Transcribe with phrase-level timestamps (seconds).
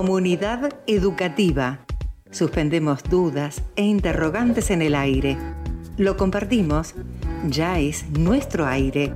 [0.00, 1.80] Comunidad educativa.
[2.30, 5.36] Suspendemos dudas e interrogantes en el aire.
[5.98, 6.94] Lo compartimos.
[7.46, 9.12] Ya es nuestro aire.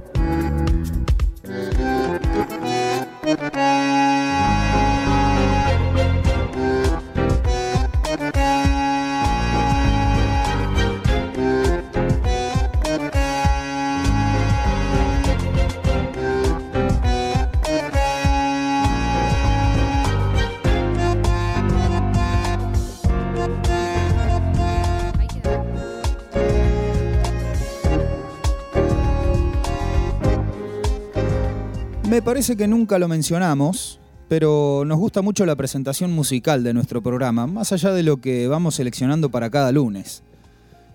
[32.35, 37.47] Parece que nunca lo mencionamos, pero nos gusta mucho la presentación musical de nuestro programa,
[37.47, 40.25] más allá de lo que vamos seleccionando para cada lunes.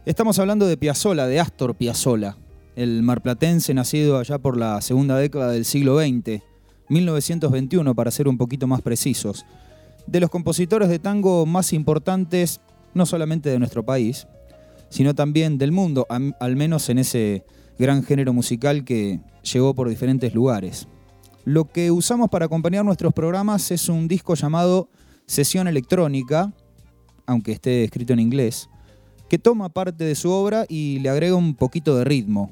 [0.06, 2.36] Estamos hablando de Piazzolla, de Astor Piazzolla,
[2.76, 6.44] el marplatense nacido allá por la segunda década del siglo XX,
[6.90, 9.46] 1921 para ser un poquito más precisos,
[10.08, 12.60] de los compositores de tango más importantes,
[12.94, 14.28] no solamente de nuestro país,
[14.90, 17.46] sino también del mundo, al menos en ese
[17.78, 20.90] gran género musical que llegó por diferentes lugares.
[21.50, 24.88] Lo que usamos para acompañar nuestros programas es un disco llamado
[25.26, 26.54] Sesión Electrónica,
[27.26, 28.70] aunque esté escrito en inglés,
[29.28, 32.52] que toma parte de su obra y le agrega un poquito de ritmo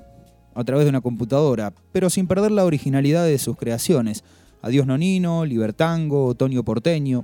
[0.55, 4.23] a través de una computadora, pero sin perder la originalidad de sus creaciones.
[4.63, 7.23] Adiós Nonino, Libertango, Otoño Porteño.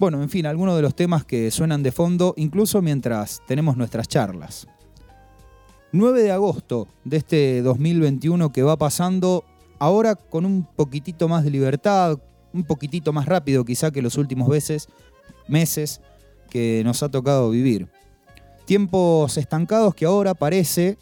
[0.00, 4.08] Bueno, en fin, algunos de los temas que suenan de fondo incluso mientras tenemos nuestras
[4.08, 4.66] charlas.
[5.92, 9.44] 9 de agosto de este 2021 que va pasando
[9.80, 12.20] ahora con un poquitito más de libertad,
[12.52, 14.88] un poquitito más rápido quizá que los últimos veces,
[15.48, 16.00] meses
[16.48, 17.88] que nos ha tocado vivir.
[18.66, 20.98] Tiempos estancados que ahora parece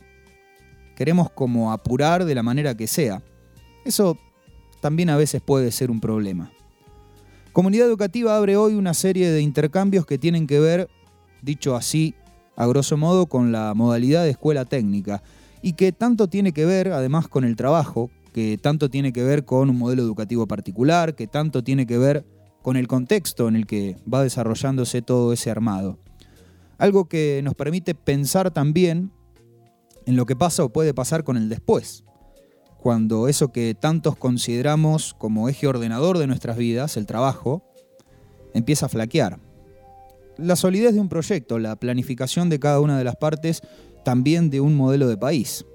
[0.97, 3.23] queremos como apurar de la manera que sea.
[3.85, 4.17] Eso
[4.81, 6.51] también a veces puede ser un problema.
[7.53, 10.89] Comunidad Educativa abre hoy una serie de intercambios que tienen que ver,
[11.43, 12.15] dicho así,
[12.57, 15.23] a grosso modo, con la modalidad de escuela técnica
[15.63, 19.45] y que tanto tiene que ver, además, con el trabajo, que tanto tiene que ver
[19.45, 22.25] con un modelo educativo particular, que tanto tiene que ver
[22.63, 25.99] con el contexto en el que va desarrollándose todo ese armado.
[26.79, 29.11] Algo que nos permite pensar también
[30.07, 32.05] en lo que pasa o puede pasar con el después,
[32.79, 37.63] cuando eso que tantos consideramos como eje ordenador de nuestras vidas, el trabajo,
[38.55, 39.41] empieza a flaquear.
[40.37, 43.61] La solidez de un proyecto, la planificación de cada una de las partes,
[44.05, 45.67] también de un modelo de país.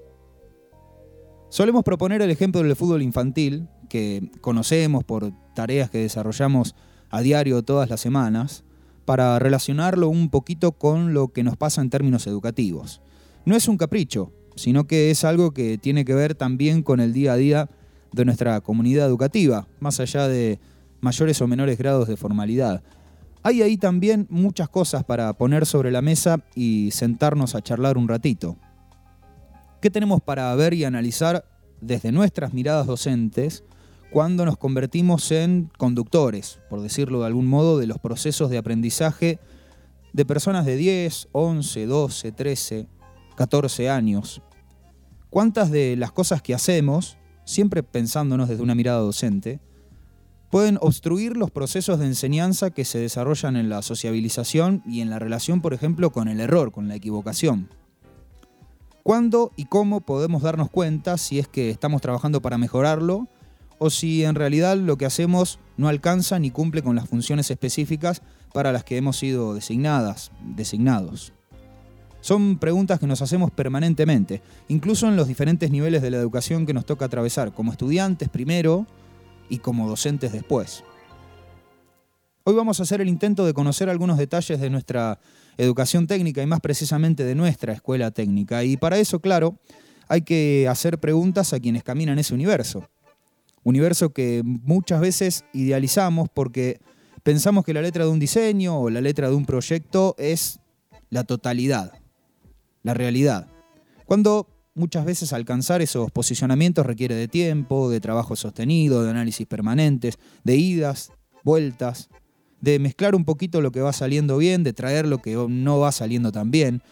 [1.54, 6.74] Solemos proponer el ejemplo del fútbol infantil, que conocemos por tareas que desarrollamos
[7.10, 8.64] a diario todas las semanas,
[9.04, 13.02] para relacionarlo un poquito con lo que nos pasa en términos educativos.
[13.44, 17.12] No es un capricho, sino que es algo que tiene que ver también con el
[17.12, 17.70] día a día
[18.10, 20.58] de nuestra comunidad educativa, más allá de
[21.00, 22.82] mayores o menores grados de formalidad.
[23.44, 28.08] Hay ahí también muchas cosas para poner sobre la mesa y sentarnos a charlar un
[28.08, 28.56] ratito.
[29.84, 31.44] ¿Qué tenemos para ver y analizar
[31.82, 33.64] desde nuestras miradas docentes
[34.10, 39.40] cuando nos convertimos en conductores, por decirlo de algún modo, de los procesos de aprendizaje
[40.14, 42.88] de personas de 10, 11, 12, 13,
[43.36, 44.40] 14 años?
[45.28, 49.60] ¿Cuántas de las cosas que hacemos, siempre pensándonos desde una mirada docente,
[50.50, 55.18] pueden obstruir los procesos de enseñanza que se desarrollan en la sociabilización y en la
[55.18, 57.68] relación, por ejemplo, con el error, con la equivocación?
[59.04, 63.28] ¿Cuándo y cómo podemos darnos cuenta si es que estamos trabajando para mejorarlo
[63.76, 68.22] o si en realidad lo que hacemos no alcanza ni cumple con las funciones específicas
[68.54, 71.34] para las que hemos sido designadas, designados?
[72.22, 76.72] Son preguntas que nos hacemos permanentemente, incluso en los diferentes niveles de la educación que
[76.72, 78.86] nos toca atravesar, como estudiantes primero
[79.50, 80.82] y como docentes después.
[82.44, 85.18] Hoy vamos a hacer el intento de conocer algunos detalles de nuestra
[85.56, 88.64] educación técnica y más precisamente de nuestra escuela técnica.
[88.64, 89.58] Y para eso, claro,
[90.08, 92.88] hay que hacer preguntas a quienes caminan ese universo.
[93.62, 96.80] Universo que muchas veces idealizamos porque
[97.22, 100.60] pensamos que la letra de un diseño o la letra de un proyecto es
[101.10, 101.92] la totalidad,
[102.82, 103.48] la realidad.
[104.04, 110.18] Cuando muchas veces alcanzar esos posicionamientos requiere de tiempo, de trabajo sostenido, de análisis permanentes,
[110.42, 111.12] de idas,
[111.42, 112.10] vueltas,
[112.60, 115.92] de mezclar un poquito lo que va saliendo bien, de traer lo que no va
[115.92, 116.82] saliendo tan bien,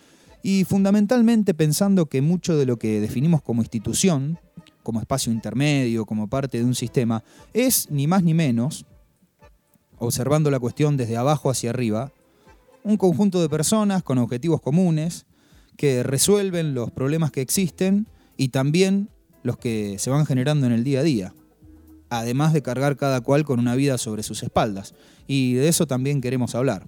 [0.43, 4.39] y fundamentalmente pensando que mucho de lo que definimos como institución,
[4.83, 7.23] como espacio intermedio, como parte de un sistema,
[7.55, 8.85] es ni más ni menos,
[9.99, 12.13] observando la cuestión desde abajo hacia arriba,
[12.83, 15.27] un conjunto de personas con objetivos comunes
[15.77, 19.09] que resuelven los problemas que existen y también
[19.45, 21.35] los que se van generando en el día a día.
[22.11, 24.95] además de cargar cada cual con una vida sobre sus espaldas.
[25.35, 26.87] Y de eso también queremos hablar.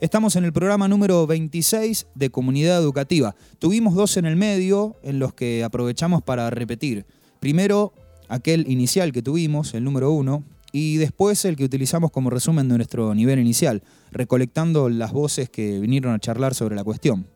[0.00, 3.36] Estamos en el programa número 26 de Comunidad Educativa.
[3.58, 7.04] Tuvimos dos en el medio en los que aprovechamos para repetir.
[7.40, 7.92] Primero,
[8.28, 10.42] aquel inicial que tuvimos, el número uno,
[10.72, 15.80] y después el que utilizamos como resumen de nuestro nivel inicial, recolectando las voces que
[15.80, 17.26] vinieron a charlar sobre la cuestión.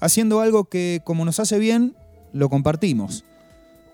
[0.00, 1.96] Haciendo algo que, como nos hace bien,
[2.34, 3.24] lo compartimos.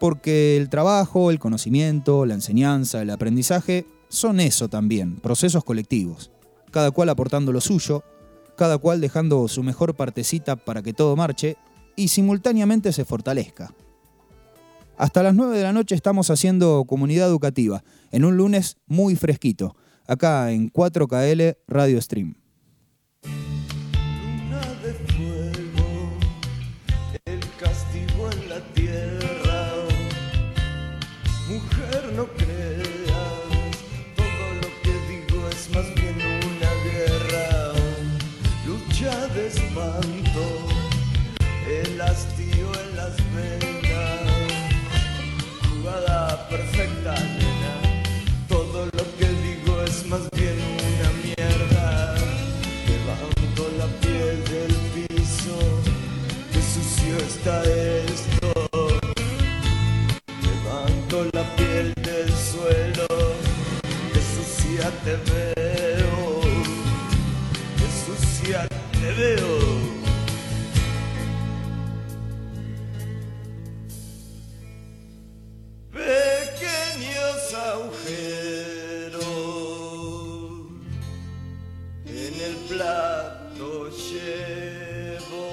[0.01, 6.31] Porque el trabajo, el conocimiento, la enseñanza, el aprendizaje son eso también, procesos colectivos.
[6.71, 8.05] Cada cual aportando lo suyo,
[8.57, 11.57] cada cual dejando su mejor partecita para que todo marche
[11.97, 13.73] y simultáneamente se fortalezca.
[14.99, 19.77] Hasta las 9 de la noche estamos haciendo comunidad educativa, en un lunes muy fresquito,
[20.07, 22.40] acá en 4KL Radio Stream.
[65.05, 66.41] te veo,
[67.77, 68.61] qué sucia
[68.93, 69.55] te veo.
[75.93, 77.41] Pequeños
[77.73, 79.25] agujeros
[82.07, 83.69] en el plato
[84.11, 85.45] llevo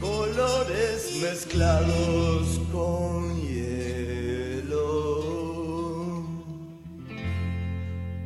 [0.00, 2.17] colores mezclados.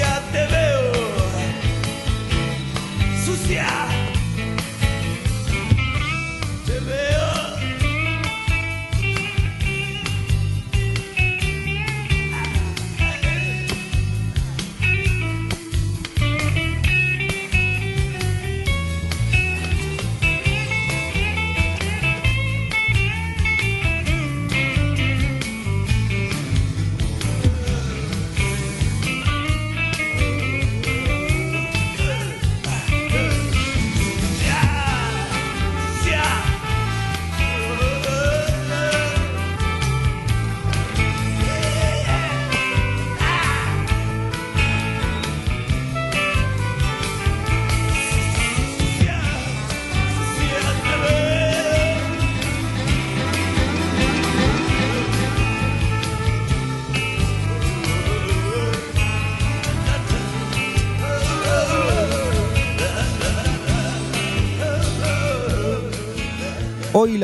[0.00, 0.92] sucia te veo,
[3.24, 3.99] sucia.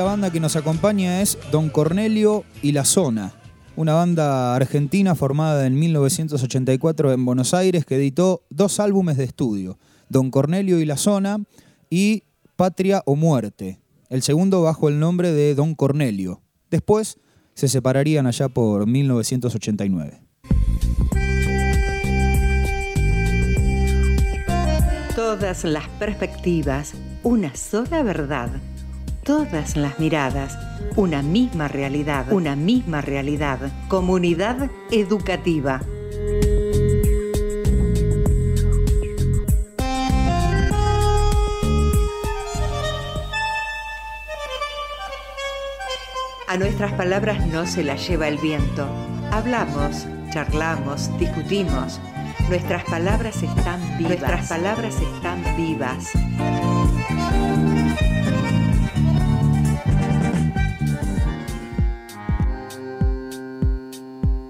[0.03, 3.33] Banda que nos acompaña es Don Cornelio y La Zona,
[3.76, 9.79] una banda argentina formada en 1984 en Buenos Aires que editó dos álbumes de estudio,
[10.09, 11.38] Don Cornelio y La Zona
[11.88, 12.25] y
[12.57, 16.43] Patria o Muerte, el segundo bajo el nombre de Don Cornelio.
[16.71, 17.19] Después
[17.55, 20.23] se separarían allá por 1989.
[25.15, 28.50] Todas las perspectivas, una sola verdad
[29.26, 30.56] todas las miradas,
[30.95, 35.80] una misma realidad, una misma realidad, comunidad educativa.
[46.47, 48.88] A nuestras palabras no se las lleva el viento.
[49.33, 52.00] Hablamos, charlamos, discutimos.
[52.49, 54.21] Nuestras palabras están vivas.
[54.21, 56.12] Nuestras palabras están vivas.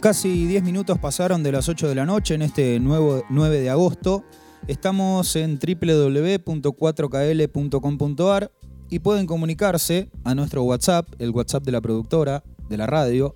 [0.07, 3.71] Casi 10 minutos pasaron de las 8 de la noche en este nuevo 9 de
[3.71, 4.23] agosto.
[4.69, 8.53] Estamos en www.4kl.com.ar
[8.89, 13.35] y pueden comunicarse a nuestro WhatsApp, el WhatsApp de la productora de la radio,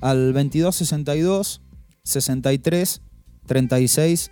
[0.00, 1.62] al 2262
[2.04, 3.02] 63
[3.46, 4.30] 36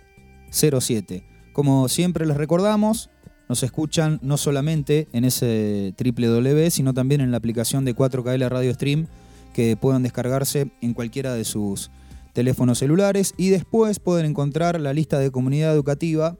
[0.51, 1.27] 07.
[1.51, 3.09] Como siempre les recordamos,
[3.49, 8.73] nos escuchan no solamente en ese www, sino también en la aplicación de 4KL Radio
[8.73, 9.07] Stream
[9.53, 11.91] que puedan descargarse en cualquiera de sus
[12.33, 16.35] teléfonos celulares y después pueden encontrar la lista de comunidad educativa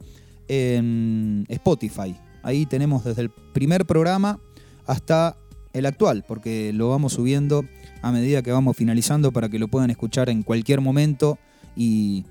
[0.48, 2.16] en Spotify.
[2.42, 4.38] Ahí tenemos desde el primer programa
[4.86, 5.36] hasta
[5.72, 7.64] el actual, porque lo vamos subiendo
[8.02, 11.38] a medida que vamos finalizando para que lo puedan escuchar en cualquier momento
[11.74, 12.24] y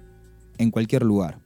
[0.57, 1.39] en cualquier lugar.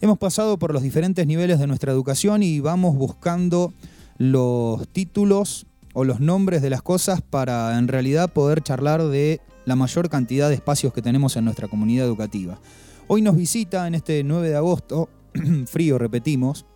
[0.00, 3.72] Hemos pasado por los diferentes niveles de nuestra educación y vamos buscando
[4.18, 5.66] los títulos
[5.98, 10.50] o los nombres de las cosas para en realidad poder charlar de la mayor cantidad
[10.50, 12.60] de espacios que tenemos en nuestra comunidad educativa.
[13.08, 15.08] Hoy nos visita en este 9 de agosto,
[15.66, 16.66] frío repetimos,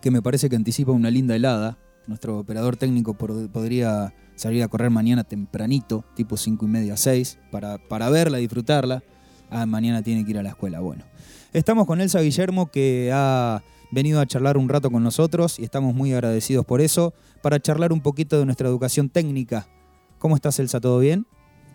[0.00, 1.76] que me parece que anticipa una linda helada.
[2.06, 7.76] Nuestro operador técnico podría salir a correr mañana tempranito, tipo 5 y media, 6, para,
[7.76, 9.02] para verla, disfrutarla.
[9.50, 10.80] Ah, mañana tiene que ir a la escuela.
[10.80, 11.04] Bueno,
[11.52, 15.94] estamos con Elsa Guillermo que ha venido a charlar un rato con nosotros y estamos
[15.94, 19.66] muy agradecidos por eso, para charlar un poquito de nuestra educación técnica.
[20.18, 20.80] ¿Cómo estás, Elsa?
[20.80, 21.26] ¿Todo bien?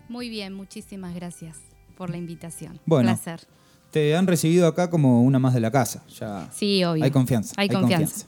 [0.08, 1.58] Muy bien, muchísimas gracias
[1.96, 2.78] por la invitación.
[2.86, 3.46] Bueno, un placer.
[3.90, 6.04] Te han recibido acá como una más de la casa.
[6.18, 7.04] Ya sí, obvio.
[7.04, 7.54] Hay confianza.
[7.56, 8.26] Hay, confianza.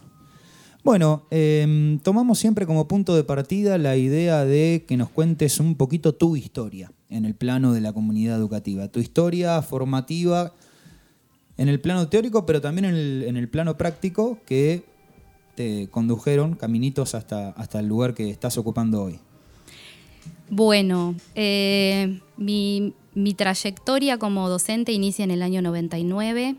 [0.82, 5.74] Bueno, em, tomamos siempre como punto de partida la idea de que nos cuentes un
[5.74, 10.54] poquito tu historia en el plano de la comunidad educativa, tu historia formativa
[11.58, 14.84] en el plano teórico, pero también en el, plano práctico que
[15.56, 19.18] te condujeron caminitos hasta, hasta el lugar que estás ocupando hoy.
[20.50, 22.94] Bueno, eh, mi,
[23.36, 26.56] trayectoria como docente inicia en el año 99,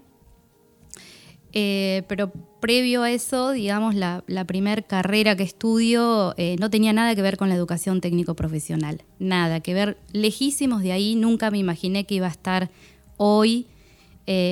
[1.53, 6.91] eh, pero previo a eso, digamos, la, la primer carrera que estudio eh, no tenía
[6.91, 11.57] nada que ver con la educación técnico-profesional, nada que ver, lejísimos de ahí, nunca me
[11.57, 12.69] imaginé que iba a estar
[13.15, 13.65] hoy,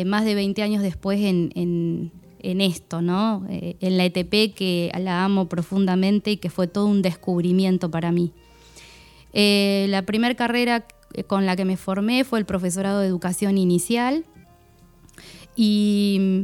[0.05, 3.45] más de 20 años después, en, esto, ¿no?
[3.49, 8.33] en la ETP que la amo profundamente y que fue todo un descubrimiento para mí.
[9.39, 10.87] Eh, la primera carrera
[11.27, 14.25] con la que me formé fue el profesorado de educación inicial
[15.55, 16.41] y mm,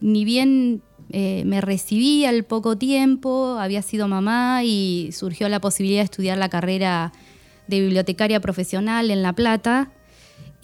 [0.00, 6.00] ni bien eh, me recibí al poco tiempo, había sido mamá y surgió la posibilidad
[6.00, 7.12] de estudiar la carrera
[7.66, 9.90] de bibliotecaria profesional en La Plata.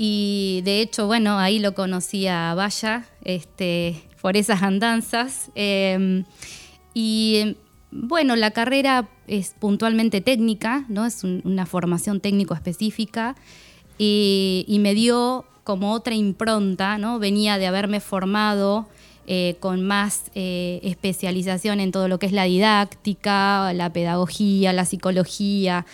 [0.05, 5.53] Y de hecho, bueno, ahí lo conocí a Vaya este, por esas andanzas.
[5.55, 6.25] Em,
[6.93, 7.57] y
[7.93, 11.07] bueno, la carrera es puntualmente técnica, ¿no?
[11.07, 13.37] es una formación técnico específica
[13.97, 17.21] y, me dio como otra impronta, ¿no?
[17.21, 18.89] venía de haberme formado
[19.29, 24.85] eh, con más eh, especialización en todo lo que es la didáctica, la pedagogía, la
[24.85, 25.87] psicología.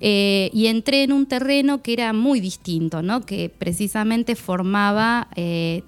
[0.00, 3.26] Eh, y entré en un terreno que era muy distinto, ¿no?
[3.26, 5.28] que precisamente formaba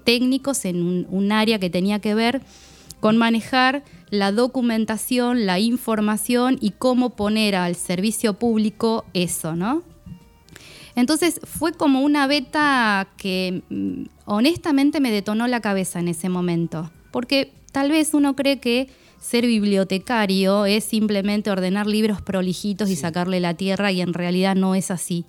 [0.03, 2.41] técnicos en un, un área que tenía que ver
[2.99, 9.83] con manejar la documentación, la información y cómo poner al servicio público eso, ¿no?
[10.95, 16.91] Entonces fue como una beta que mm, honestamente me detonó la cabeza en ese momento,
[17.11, 18.89] porque tal vez uno cree que
[19.21, 24.75] ser bibliotecario es simplemente ordenar libros prolijitos y sacarle la tierra y en realidad no
[24.75, 25.25] es así.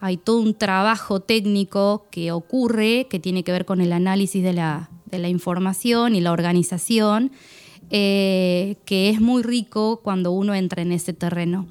[0.00, 4.52] Hay todo un trabajo técnico que ocurre que tiene que ver con el análisis de
[4.52, 7.32] la, de la información y la organización
[7.90, 11.66] eh, que es muy rico cuando uno entra en ese terreno.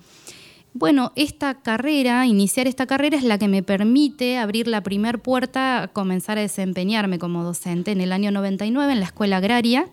[0.73, 5.83] Bueno, esta carrera, iniciar esta carrera es la que me permite abrir la primer puerta
[5.83, 9.89] a comenzar a desempeñarme como docente en el año 99 en la escuela agraria.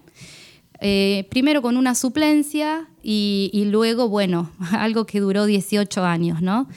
[0.81, 6.69] Eh, primero con una suplencia y, luego, bueno, algo que duró 18 años, ¿no?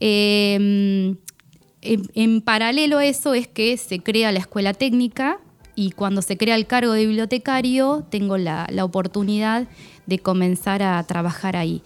[0.00, 1.18] En,
[1.80, 5.38] en, paralelo a eso es que se crea la escuela técnica
[5.74, 9.68] y cuando se crea el cargo de bibliotecario tengo la, oportunidad
[10.06, 11.82] de comenzar a trabajar ahí.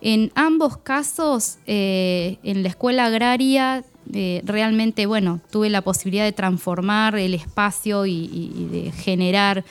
[0.00, 6.32] En ambos casos, eh, en la escuela agraria, eh, realmente, bueno, tuve la posibilidad de
[6.32, 9.64] transformar el espacio y, de generar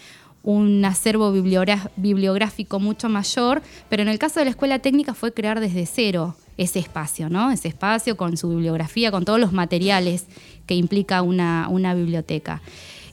[0.44, 5.60] un acervo bibliográfico mucho mayor, pero en el caso de la escuela técnica fue crear
[5.60, 7.52] desde cero ese espacio, ¿no?
[7.52, 10.26] Ese espacio con su bibliografía, con todos los materiales
[10.66, 12.62] que implica una, biblioteca.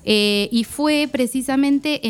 [0.05, 2.01] Eh, y fue precisamente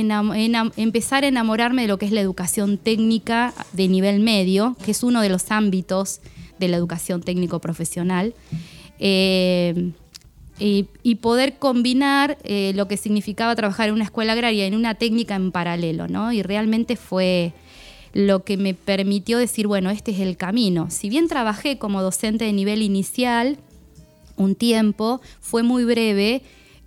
[0.76, 5.02] empezar a enamorarme de lo que es la educación técnica de nivel medio, que es
[5.02, 6.20] uno de los ámbitos
[6.58, 8.34] de la educación técnico profesional.
[8.98, 9.92] Eh,
[10.58, 15.34] y, poder combinar eh, lo que significaba trabajar en una escuela agraria en una técnica
[15.34, 16.32] en paralelo, ¿no?
[16.32, 17.52] Y realmente fue
[18.14, 20.90] lo que me permitió decir, bueno, este es el camino.
[20.90, 23.58] Si bien trabajé como docente de nivel inicial,
[24.36, 26.42] un tiempo, fue muy breve,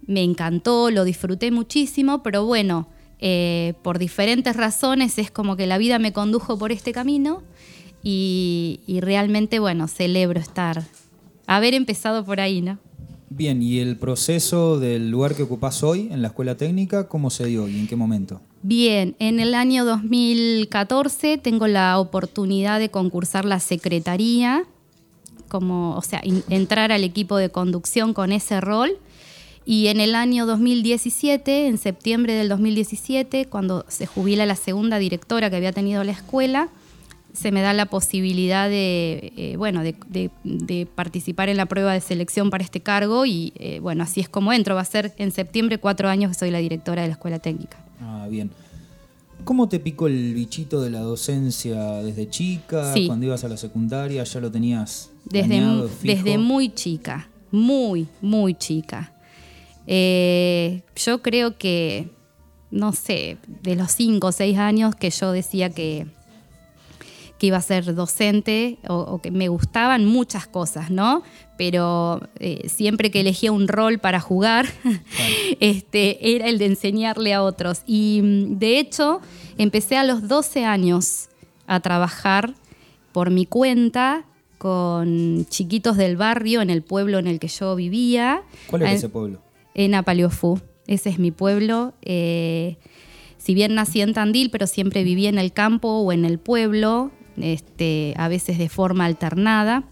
[0.07, 2.87] me encantó, lo disfruté muchísimo, pero bueno,
[3.19, 7.43] eh, por diferentes razones es como que la vida me condujo por este camino
[8.01, 10.83] y, y realmente, bueno, celebro estar,
[11.45, 12.79] haber empezado por ahí, ¿no?
[13.29, 17.45] Bien, ¿y el proceso del lugar que ocupás hoy en la escuela técnica, cómo se
[17.45, 18.41] dio y en qué momento?
[18.63, 24.63] Bien, en el año 2014 tengo la oportunidad de concursar la secretaría,
[25.47, 28.97] como, o sea, entrar al equipo de conducción con ese rol.
[29.63, 35.51] Y en el año 2017, en septiembre del 2017, cuando se jubila la segunda directora
[35.51, 36.69] que había tenido la escuela,
[37.39, 42.49] se me da la posibilidad de, eh, bueno, de, participar en la prueba de selección
[42.49, 44.75] para este cargo y eh, bueno, así es como entro.
[44.75, 47.77] Va a ser en septiembre cuatro años que soy la directora de la escuela técnica.
[48.01, 48.51] Ah, bien.
[49.45, 52.93] ¿Cómo te picó el bichito de la docencia desde chica?
[53.07, 55.09] Cuando ibas a la secundaria, ¿ya lo tenías?
[55.23, 55.61] Desde,
[56.03, 59.13] desde muy chica, muy, muy chica.
[59.87, 62.09] Eh, yo creo que,
[62.69, 66.05] no sé, de los cinco o seis años que yo decía que
[67.39, 71.23] que iba a ser docente o, que me gustaban muchas cosas, ¿no?
[71.57, 74.67] Pero eh, siempre que elegía un rol para jugar,
[75.59, 77.81] este, era el de enseñarle a otros.
[77.87, 79.21] Y mm, de hecho,
[79.57, 81.29] empecé a los 12 años
[81.65, 82.53] a trabajar
[83.13, 84.25] por mi cuenta
[84.57, 88.43] con chiquitos del barrio en el pueblo en el que yo vivía.
[88.67, 89.41] ¿Cuál es ese pueblo?
[89.73, 90.59] En Apaliofú.
[90.87, 91.93] Ese es mi pueblo.
[92.01, 92.77] Eh,
[93.37, 97.11] si bien nací en Tandil, pero siempre viví en el campo o en el pueblo,
[97.41, 99.83] este, a veces de forma alternada.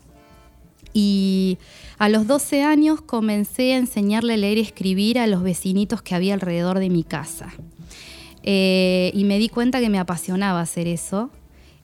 [0.93, 1.57] Y
[1.99, 6.15] a los 12 años comencé a enseñarle a leer y escribir a los vecinitos que
[6.15, 7.53] había alrededor de mi casa.
[8.43, 11.29] Eh, y me di cuenta que me apasionaba hacer eso.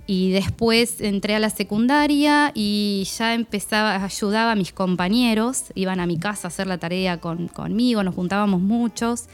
[0.05, 6.05] Y después entré a la secundaria y ya empezaba, ayudaba a mis compañeros, iban a
[6.05, 9.29] mi casa a hacer la tarea conmigo, nos juntábamos muchos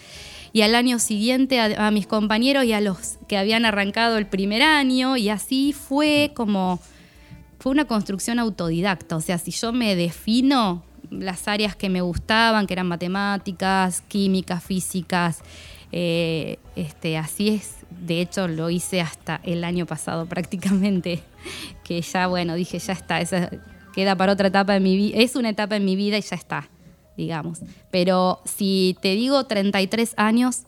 [0.52, 4.62] y al año siguiente a, mis compañeros y a los que habían arrancado el primer
[4.62, 6.80] año y así fue como,
[7.60, 12.68] fue una construcción autodidacta, o sea, si yo me defino las áreas que me gustaban,
[12.68, 15.42] que eran matemáticas, químicas, físicas,
[15.92, 21.24] eh, este, así es, de hecho lo hice hasta el año pasado prácticamente,
[21.84, 23.50] que ya, bueno, dije, ya está, esa
[23.94, 26.36] queda para otra etapa de mi vida, es una etapa en mi vida y ya
[26.36, 26.70] está
[27.20, 27.60] digamos.
[27.92, 30.64] Pero si te digo 33 años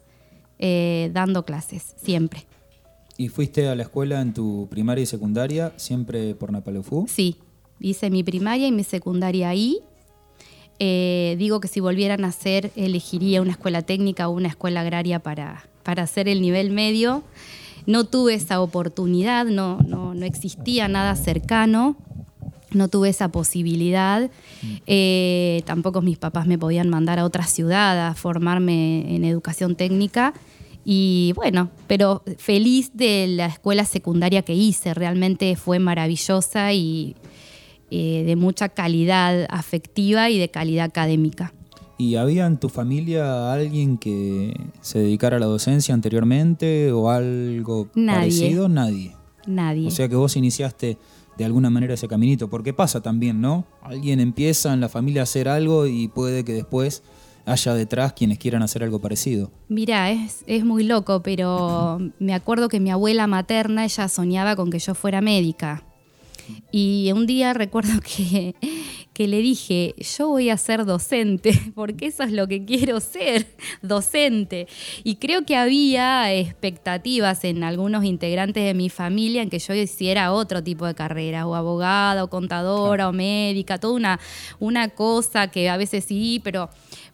[0.59, 2.45] eh, dando clases, siempre.
[3.17, 7.05] ¿Y fuiste a la escuela en tu primaria y secundaria siempre por Napalofú?
[7.07, 7.37] Sí,
[7.79, 9.79] hice mi primaria y mi secundaria ahí.
[10.79, 15.19] Eh, digo que si volvieran a hacer, elegiría una escuela técnica o una escuela agraria
[15.19, 17.23] para, para hacer el nivel medio.
[17.85, 21.95] No tuve esa oportunidad, no, no, no existía nada cercano
[22.73, 24.29] no tuve esa posibilidad.
[24.87, 30.33] Eh, tampoco mis papás me podían mandar a otra ciudad a formarme en educación técnica.
[30.83, 37.15] Y bueno, pero feliz de la escuela secundaria que hice, realmente fue maravillosa y
[37.91, 41.53] eh, de mucha calidad afectiva y de calidad académica.
[41.97, 47.87] ¿Y había en tu familia alguien que se dedicara a la docencia anteriormente o algo
[47.93, 48.67] parecido?
[48.69, 49.15] Nadie.
[49.45, 49.87] Nadie.
[49.87, 50.97] O sea que vos iniciaste
[51.37, 53.65] de alguna manera ese caminito, porque pasa también, ¿no?
[53.81, 57.03] Alguien empieza en la familia a hacer algo y puede que después
[57.45, 59.51] haya detrás quienes quieran hacer algo parecido.
[59.67, 64.69] Mira, es, es muy loco, pero me acuerdo que mi abuela materna, ella soñaba con
[64.69, 65.83] que yo fuera médica.
[66.71, 68.55] Y un día recuerdo que
[69.13, 73.47] que le dije, yo voy a ser docente, porque eso es lo que quiero ser,
[73.81, 74.67] docente.
[75.03, 80.31] Y creo que había expectativas en algunos integrantes de mi familia en que yo hiciera
[80.31, 84.19] otro tipo de carrera, o abogada, o contadora, o médica, toda una,
[84.59, 86.69] una cosa que a veces sí, pero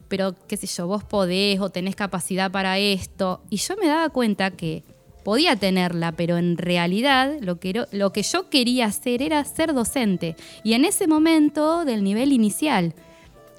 [0.08, 3.42] pero qué sé yo, vos podés o tenés capacidad para esto.
[3.50, 4.86] Y yo me daba cuenta que
[5.28, 10.38] podía tenerla, pero en realidad lo que, lo que yo quería hacer era ser docente.
[10.64, 12.94] Y en ese momento del nivel inicial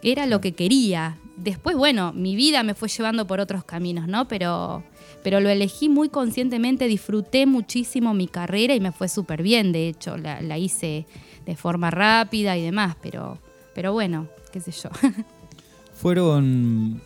[0.02, 1.18] era lo que quería.
[1.36, 4.26] Después, bueno, mi vida me fue llevando por otros caminos, ¿no?
[4.28, 4.82] Pero,
[5.22, 9.88] pero lo elegí muy conscientemente, disfruté muchísimo mi carrera y me fue súper bien, de
[9.88, 11.04] hecho, la, la, hice
[11.44, 13.36] de forma rápida y demás, pero,
[13.74, 14.88] pero bueno, qué sé yo.
[15.92, 17.02] Fueron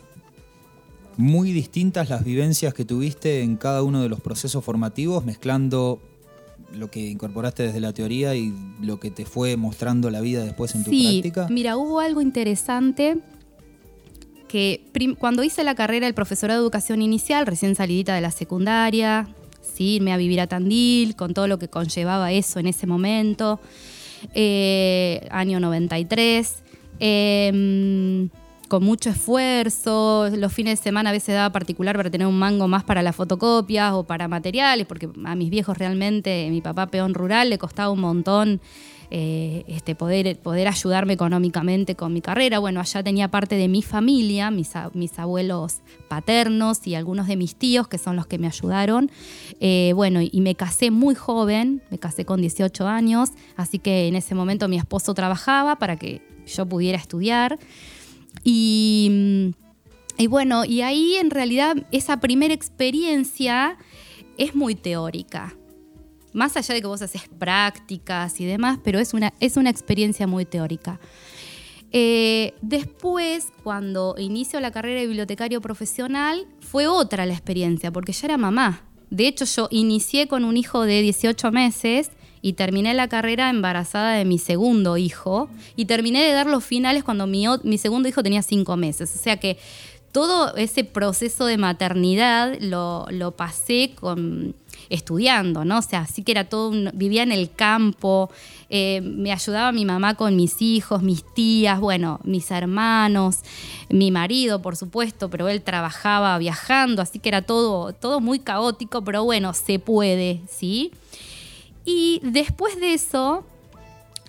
[1.17, 6.01] muy distintas las vivencias que tuviste en cada uno de los procesos formativos, mezclando
[6.73, 10.73] lo que incorporaste desde la teoría y lo que te fue mostrando la vida después
[10.75, 11.47] en tu práctica?
[11.49, 13.17] Mira, hubo algo interesante
[14.47, 14.81] que
[15.19, 19.27] cuando hice la carrera del profesorado de educación inicial, recién salidita de la secundaria,
[19.61, 19.95] ¿sí?
[19.95, 23.59] irme a vivir a Tandil, con todo lo que conllevaba eso en ese momento,
[24.33, 26.63] eh, año 93,
[26.99, 28.29] Em,
[28.73, 32.67] con mucho esfuerzo, los fines de semana a veces daba particular para tener un mango
[32.67, 37.13] más para las fotocopias o para materiales, porque a mis viejos realmente, mi papá peón
[37.13, 38.61] rural, le costaba un montón
[39.11, 42.57] eh, este, poder, poder ayudarme económicamente con mi carrera.
[42.57, 47.55] Bueno, allá tenía parte de mi familia, mis, mis abuelos paternos y algunos de mis
[47.55, 49.11] tíos, que son los que me ayudaron.
[49.59, 54.15] Eh, bueno, y me casé muy joven, me casé con 18 años, así que en
[54.15, 57.59] ese momento mi esposo trabajaba para que yo pudiera estudiar.
[58.43, 59.53] Y,
[60.17, 63.77] y bueno, y ahí en realidad esa primera experiencia
[64.37, 65.55] es muy teórica
[66.33, 70.27] más allá de que vos haces prácticas y demás, pero es una, es una experiencia
[70.27, 70.99] muy teórica.
[71.91, 78.27] Eh, después, cuando inicio la carrera de bibliotecario profesional, fue otra la experiencia, porque ya
[78.27, 78.83] era mamá.
[79.11, 82.09] De hecho, yo inicié con un hijo de 18 meses
[82.43, 87.03] y terminé la carrera embarazada de mi segundo hijo y terminé de dar los finales
[87.03, 89.15] cuando mi, mi segundo hijo tenía 5 meses.
[89.15, 89.57] O sea que
[90.11, 94.53] todo ese proceso de maternidad lo, lo pasé con
[94.89, 95.79] estudiando, ¿no?
[95.79, 98.29] O sea, sí que era todo, vivía en el campo,
[98.69, 103.39] eh, me ayudaba mi mamá con mis hijos, mis tías, bueno, mis hermanos,
[103.89, 109.01] mi marido, por supuesto, pero él trabajaba viajando, así que era todo, todo muy caótico,
[109.03, 110.91] pero bueno, se puede, ¿sí?
[111.85, 113.43] Y después de eso,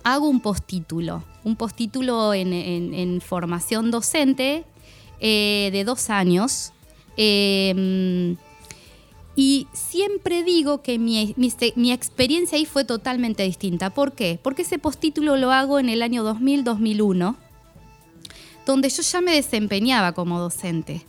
[0.02, 4.64] hago un postítulo, un postítulo en, formación docente
[5.20, 6.72] eh, de dos años.
[7.16, 8.36] Eh,
[9.36, 11.34] y siempre digo que mi,
[11.92, 13.90] experiencia ahí fue totalmente distinta.
[13.90, 14.38] ¿Por qué?
[14.40, 17.36] Porque ese postítulo lo hago en el año 2000-2001,
[18.64, 21.02] donde yo ya me desempeñaba como docente.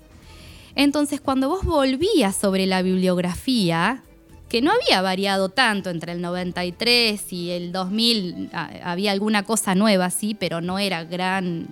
[0.75, 4.03] Entonces, cuando vos volvías sobre la bibliografía,
[4.49, 10.09] que no había variado tanto entre el 93 y el 2000, había alguna cosa nueva,
[10.11, 11.67] sí, pero no era gran,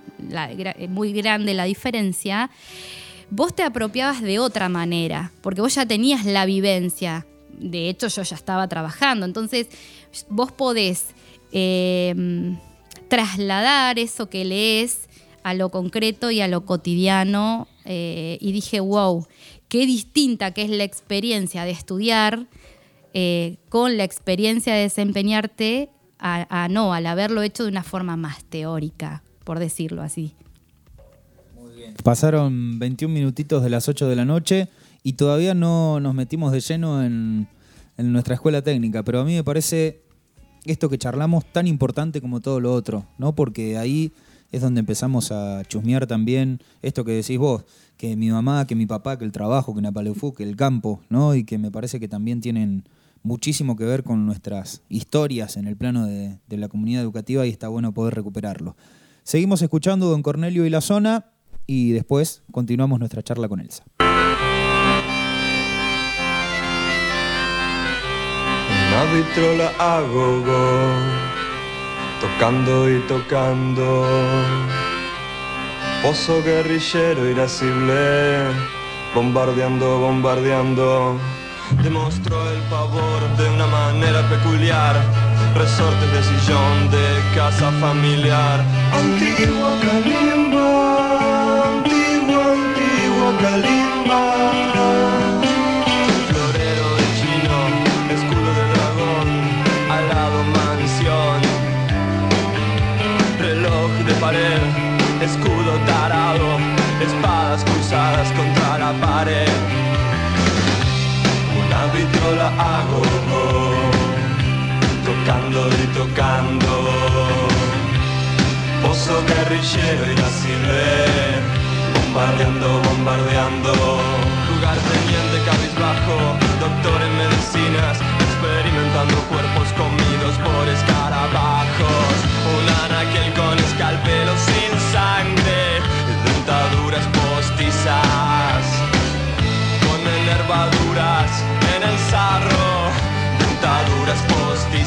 [0.88, 2.50] muy grande la diferencia
[3.30, 7.26] vos te apropiabas de otra manera, porque vos ya tenías la vivencia.
[7.50, 9.26] De hecho, yo ya estaba trabajando.
[9.26, 9.68] Entonces,
[10.28, 11.06] vos podés
[11.52, 12.56] em,
[13.08, 15.08] trasladar eso que lees
[15.42, 17.68] a lo concreto y a lo cotidiano.
[17.84, 19.26] Eh, y dije, wow,
[19.68, 22.46] qué distinta que es la experiencia de estudiar
[23.14, 28.44] eh, con la experiencia de desempeñarte a no, al haberlo hecho de una forma más
[28.44, 30.34] teórica, por decirlo así.
[32.02, 34.68] Pasaron 21 minutitos de las 8 de la noche
[35.02, 37.46] y todavía no nos metimos de lleno en,
[37.96, 40.02] nuestra escuela técnica, pero a mí me parece
[40.64, 43.34] esto que charlamos tan importante como todo lo otro, ¿no?
[43.34, 44.12] Porque ahí
[44.50, 47.64] es donde empezamos a chusmear también esto que decís vos,
[47.96, 51.34] que mi mamá, que mi papá, que el trabajo, que Napaleufú, que el campo, ¿no?
[51.34, 52.84] Y que me parece que también tienen
[53.24, 57.66] muchísimo que ver con nuestras historias en el plano de, la comunidad educativa y está
[57.66, 58.76] bueno poder recuperarlo.
[59.24, 61.32] Seguimos escuchando Don Cornelio y la zona
[61.66, 63.82] y después continuamos nuestra charla con Elsa.
[72.20, 74.06] Tocando y tocando.
[76.02, 78.44] Pozo guerrillero irascible,
[79.14, 81.18] bombardeando, bombardeando.
[81.82, 84.96] Demostró el pavor de una manera peculiar.
[85.54, 88.60] Resortes de sillón de casa familiar.
[88.92, 89.70] Antiguo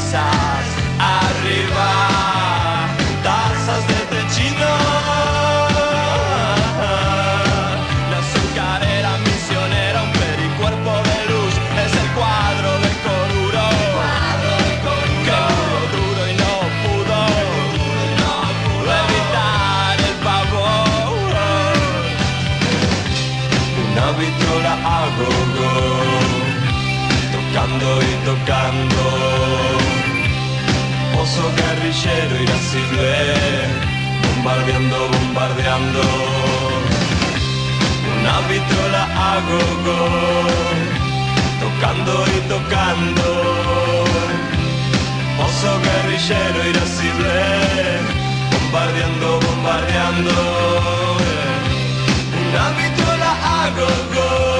[0.10, 0.66] facade
[34.67, 36.01] bombardeando, bombardeando.
[38.19, 39.63] Una vitola a go
[41.62, 43.27] tocando y tocando.
[45.45, 47.36] Oso guerrillero irascible,
[48.51, 50.36] bombardeando, bombardeando.
[52.43, 54.57] Una vitola a go tocando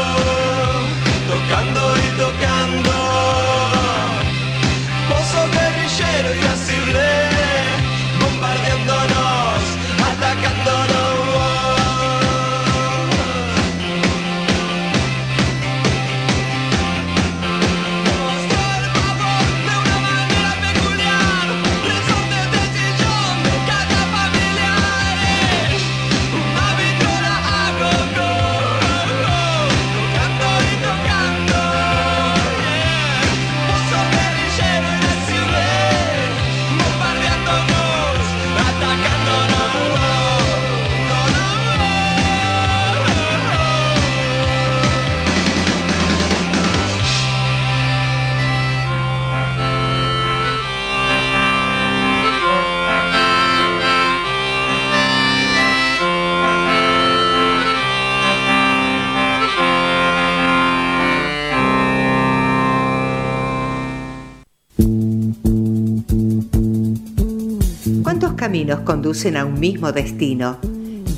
[68.88, 70.60] conducen a un mismo destino?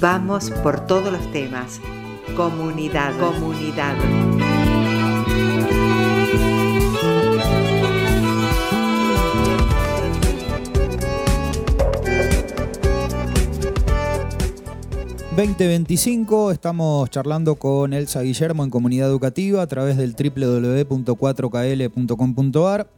[0.02, 1.80] Vamos por todos los temas.
[2.36, 3.96] Comunidad, comunidad.
[15.38, 16.52] ...2025...
[16.52, 19.62] estamos charlando con Elsa Guillermo en Comunidad Educativa...
[19.62, 22.90] ...a través del www.4kl.com.ar...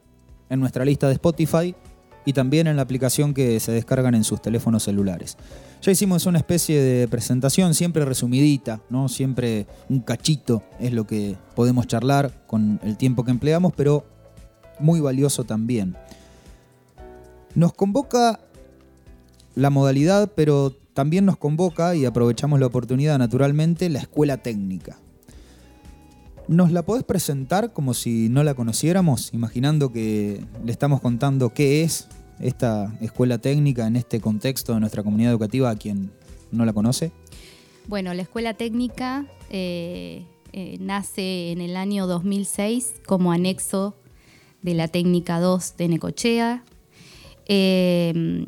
[0.50, 1.76] ...en nuestra lista de Spotify...
[2.24, 5.38] ...y también en la aplicación que se descargan en sus teléfonos celulares.
[5.82, 9.10] Ya hicimos una especie de presentación, siempre resumidita, ¿no?
[9.10, 14.06] Siempre un cachito es lo que podemos charlar con el tiempo que empleamos, pero
[14.80, 15.96] muy valioso también.
[17.56, 18.40] Nos convoca
[19.56, 24.98] la modalidad, pero también nos convoca, y aprovechamos la oportunidad naturalmente, la escuela técnica.
[26.48, 31.84] ¿Nos la podés presentar como si no la conociéramos, imaginando que le estamos contando qué
[31.84, 32.08] es
[32.40, 36.12] esta escuela técnica en este contexto de nuestra comunidad educativa a quien
[36.52, 37.12] no la conoce?
[37.88, 43.96] Bueno, la escuela técnica eh, eh, nace en el año 2006 como anexo
[44.62, 46.64] de la técnica 2 de Necochea.
[47.46, 48.46] Eh,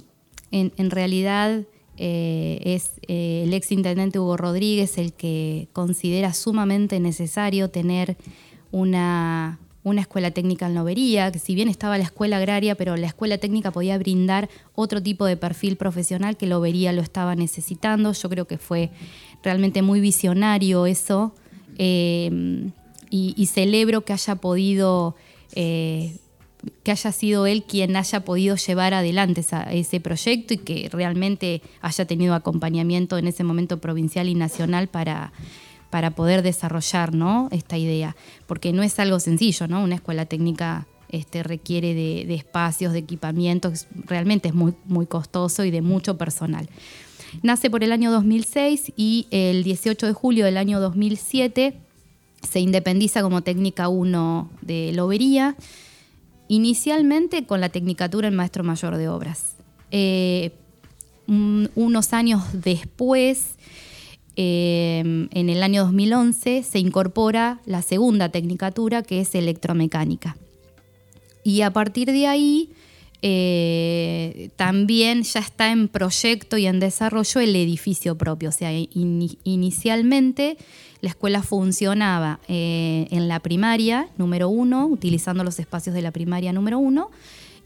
[0.52, 1.64] en, en realidad
[1.98, 8.18] eh, es eh, el ex intendente Hugo Rodríguez el que considera sumamente necesario tener
[8.72, 13.08] una, una escuela técnica en Lobería, que si bien estaba la escuela agraria, pero la
[13.08, 18.12] escuela técnica podía brindar otro tipo de perfil profesional que Lobería lo estaba necesitando.
[18.14, 18.90] Yo creo que fue
[19.44, 21.36] realmente muy visionario eso
[21.78, 22.72] eh,
[23.10, 25.16] y, celebro que haya podido
[26.84, 32.06] que haya sido él quien haya podido llevar adelante ese proyecto y que realmente haya
[32.06, 35.34] tenido acompañamiento en ese momento provincial y nacional para,
[35.90, 37.50] para poder desarrollar ¿no?
[37.52, 38.16] esta idea.
[38.48, 39.84] Porque no es algo sencillo, ¿no?
[39.84, 45.64] Una escuela técnica este, requiere de, de espacios, de equipamientos, realmente es muy, muy costoso
[45.64, 46.70] y de mucho personal.
[47.42, 51.78] Nace por el año 2006 y el 18 de julio del año 2007
[52.42, 55.56] se independiza como técnica 1 de Lobería
[56.48, 59.56] inicialmente con la tecnicatura en maestro mayor de obras.
[59.92, 60.52] Eh,
[61.28, 63.56] un- unos años después,
[64.36, 70.36] eh, en el año 2011, se incorpora la segunda tecnicatura que es electromecánica.
[71.44, 72.70] Y a partir de ahí
[73.26, 78.50] eh, también ya está en proyecto y en desarrollo el edificio propio.
[78.50, 80.58] O sea, ini- inicialmente
[81.04, 86.54] la escuela funcionaba eh, en la primaria número uno, utilizando los espacios de la primaria
[86.54, 87.12] número uno,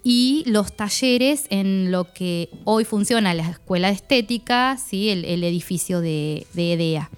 [0.04, 5.12] y los talleres en lo que hoy funciona la escuela de estética, ¿sí?
[5.12, 7.12] el, edificio de, de EDEA.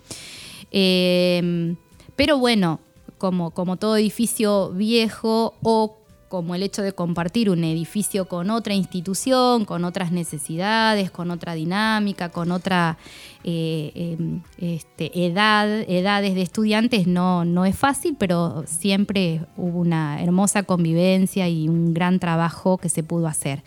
[0.71, 1.75] Eh,
[2.17, 2.81] pero bueno,
[3.17, 5.98] como, como todo edificio viejo o
[6.29, 11.55] como el hecho de compartir un edificio con otra institución, con otras necesidades, con otra
[11.55, 12.99] dinámica, con otra
[13.43, 20.21] eh, eh, este, edad, edades de estudiantes, no, no es fácil, pero siempre hubo una
[20.21, 23.63] hermosa convivencia y un gran trabajo que se pudo hacer.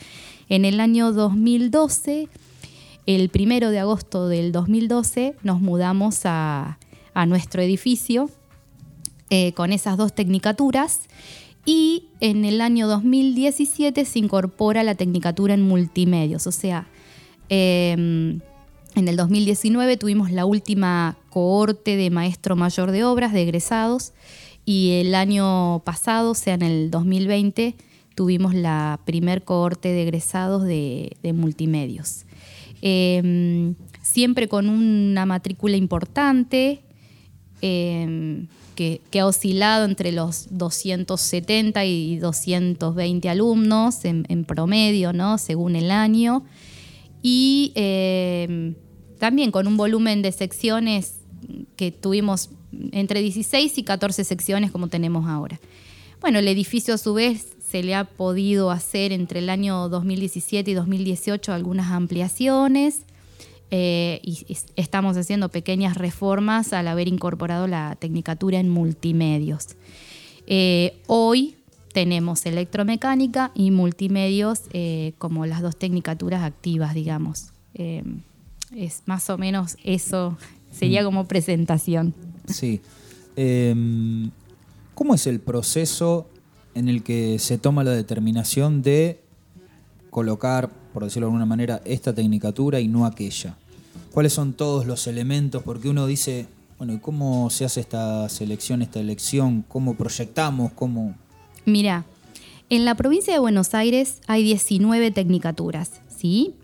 [0.49, 2.29] En el año 2012,
[3.07, 6.79] el primero de agosto del 2012, nos mudamos a,
[7.13, 8.31] a nuestro edificio
[9.35, 11.01] eh, con esas dos tecnicaturas
[11.65, 16.87] y en el año 2017 se incorpora la tecnicatura en multimedios, o sea,
[17.49, 17.93] eh,
[18.95, 24.13] En el 2019 tuvimos la última cohorte de maestro mayor de obras, de egresados,
[24.67, 27.75] y el año pasado, o sea, en el 2020,
[28.15, 32.27] tuvimos la primer cohorte de egresados de, de multimedios.
[32.83, 33.73] Eh,
[34.03, 36.83] siempre con una matrícula importante,
[37.63, 38.45] eh,
[38.75, 45.39] que, que ha oscilado entre los 270 y 220 alumnos en, promedio, ¿no?
[45.39, 46.45] según el año.
[47.23, 48.75] Y eh,
[49.19, 51.21] también con un volumen de secciones
[51.77, 52.51] que tuvimos
[52.93, 55.61] entre 16 y 14 secciones como tenemos ahora.
[56.21, 60.71] Bueno, el edificio a su vez se le ha podido hacer entre el año 2017
[60.71, 63.03] y 2018 algunas ampliaciones
[63.75, 69.69] eh, y es- estamos haciendo pequeñas reformas al haber incorporado la tecnicatura en multimedios.
[70.47, 71.57] Eh, hoy
[71.95, 77.53] tenemos electromecánica y multimedios eh, como las dos tecnicaturas activas, digamos.
[77.75, 80.37] Es más o menos eso,
[80.71, 82.15] sería como presentación.
[82.47, 82.81] Sí.
[83.37, 84.31] Em,
[84.95, 86.29] ¿Cómo es el proceso
[86.75, 89.21] en el que se toma la determinación de
[90.11, 93.57] colocar, por decirlo de alguna manera, esta tecnicatura y no aquella?
[94.13, 95.63] ¿Cuáles son todos los elementos?
[95.63, 96.47] Porque uno dice,
[96.79, 99.65] bueno, ¿y cómo se hace esta selección, esta elección?
[99.69, 100.73] ¿Cómo proyectamos?
[100.73, 101.17] ¿Cómo...?
[101.65, 102.05] Mira,
[102.69, 106.55] en la provincia de Buenos Aires hay 19 tecnicaturas, ¿sí?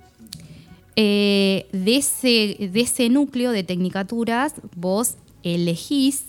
[0.96, 6.24] Eh, de, ese, de ese núcleo de tecnicaturas vos elegís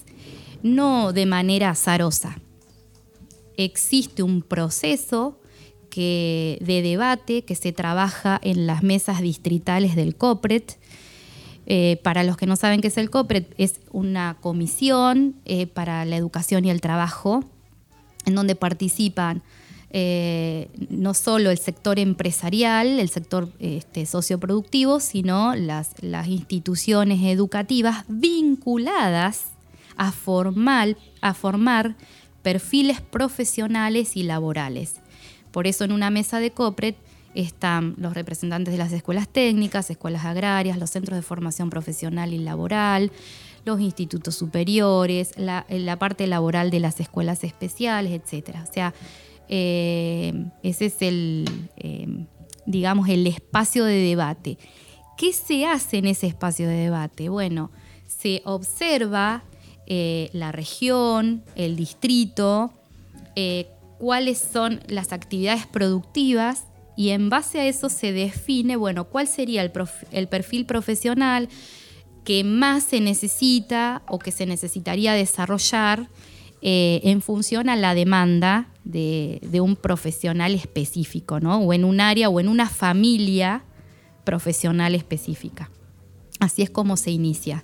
[0.63, 2.39] no de manera azarosa.
[3.57, 5.39] Existe un proceso
[5.89, 10.78] que, de debate que se trabaja en las mesas distritales del COPRET.
[11.71, 16.03] Eh, para los que no saben qué es el COPRET, es una comisión eh, para
[16.03, 17.43] la educación y el trabajo
[18.25, 19.43] en donde participan
[19.91, 25.93] eh, no solo el sector empresarial, el sector este, socioproductivo, sino las,
[26.27, 29.45] instituciones educativas vinculadas
[29.95, 30.11] a,
[31.21, 31.95] a formar
[32.41, 34.95] perfiles profesionales y laborales.
[35.51, 36.95] Por eso en una mesa de COPRET
[37.35, 42.39] están los representantes de las escuelas técnicas, escuelas agrarias, los centros de formación profesional y
[42.39, 43.11] laboral,
[43.65, 48.65] los institutos superiores, la, la parte laboral de las escuelas especiales, etcétera.
[48.67, 48.93] O sea,
[49.47, 51.45] eh, ese es el,
[51.77, 52.25] eh,
[52.65, 54.57] digamos, el espacio de debate.
[55.17, 57.29] ¿Qué se hace en ese espacio de debate?
[57.29, 57.71] Bueno,
[58.07, 59.43] se observa
[59.85, 62.71] eh, la región, el distrito,
[63.35, 66.65] eh, cuáles son las actividades productivas
[66.99, 71.47] y en base a eso se define, bueno, cuál sería el, perfil profesional
[72.25, 76.09] que más se necesita o que se necesitaría desarrollar
[76.61, 81.59] eh, en función a la demanda de, de un profesional específico, ¿no?
[81.59, 83.63] O en un área o en una familia
[84.25, 85.71] profesional específica.
[86.41, 87.63] Así es como se inicia.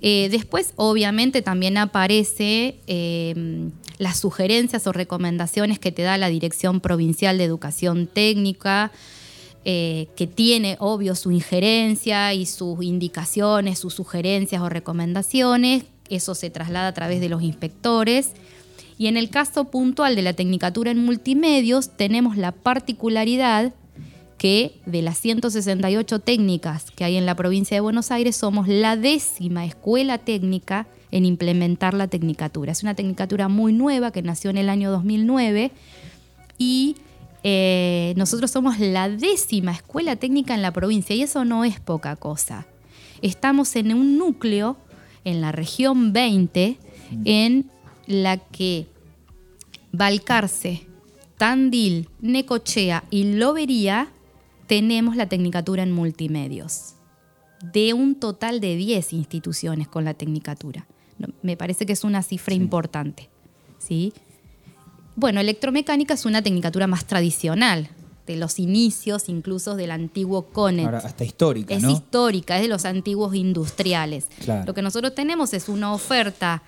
[0.00, 3.68] Eh, después, obviamente, también aparece eh,
[3.98, 8.90] las sugerencias o recomendaciones que te da la Dirección Provincial de Educación Técnica,
[9.64, 15.84] eh, que tiene, obvio, su injerencia y sus indicaciones, sus sugerencias o recomendaciones.
[16.10, 18.32] Eso se traslada a través de los inspectores.
[18.98, 23.72] Y en el caso puntual de la Tecnicatura en Multimedios, tenemos la particularidad
[24.38, 28.96] que de las 168 técnicas que hay en la provincia de Buenos Aires, somos la
[28.96, 32.72] décima escuela técnica en implementar la tecnicatura.
[32.72, 35.70] Es una tecnicatura muy nueva que nació en el año 2009
[36.58, 36.96] y
[37.44, 42.16] eh, nosotros somos la décima escuela técnica en la provincia y eso no es poca
[42.16, 42.66] cosa.
[43.22, 44.76] Estamos en un núcleo
[45.22, 46.78] en la región 20
[47.24, 47.70] en
[48.08, 48.88] la que
[49.92, 50.84] Balcarce,
[51.38, 54.08] Tandil, Necochea y Lobería
[54.66, 56.96] tenemos la tecnicatura en multimedios.
[57.72, 60.88] De un total de 10 instituciones con la tecnicatura.
[61.42, 63.28] Me parece que es una cifra importante.
[63.78, 64.12] ¿sí?
[65.16, 67.88] Bueno, electromecánica es una tecnicatura más tradicional,
[68.26, 70.86] de los inicios incluso del antiguo CONET.
[70.86, 71.90] Ahora, hasta histórica, Es ¿no?
[71.90, 74.28] histórica, es de los antiguos industriales.
[74.44, 74.64] Claro.
[74.66, 76.62] Lo que nosotros tenemos es una oferta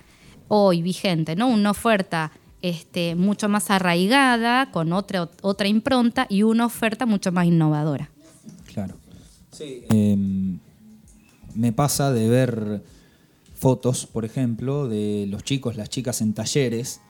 [0.47, 1.47] hoy vigente, ¿no?
[1.47, 2.31] Una oferta
[2.61, 8.11] este, mucho más arraigada, con otra, otra impronta y una oferta mucho más innovadora.
[8.73, 8.95] Claro.
[9.59, 10.59] Em,
[11.55, 12.83] me pasa de ver
[13.57, 17.01] fotos, por ejemplo, de los chicos, las chicas en talleres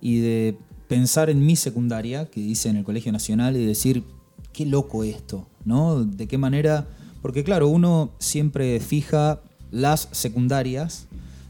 [0.00, 0.56] y de
[0.88, 4.04] pensar en mi secundaria, que hice en el Colegio Nacional, y decir,
[4.52, 6.04] qué loco esto, ¿no?
[6.04, 6.88] De qué manera,
[7.22, 11.06] porque claro, uno siempre fija las secundarias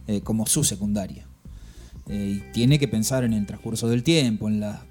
[0.07, 1.27] eh, como su secundaria.
[2.09, 4.85] Eh, y tiene que pensar en el transcurso del tiempo, en la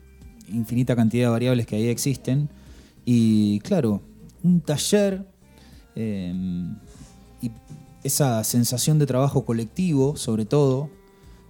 [0.48, 2.50] infinita cantidad de variables que ahí existen.
[3.06, 4.02] Y claro,
[4.44, 5.26] un taller
[5.96, 6.34] eh,
[7.42, 7.52] y
[8.04, 10.90] esa sensación de trabajo colectivo, sobre todo,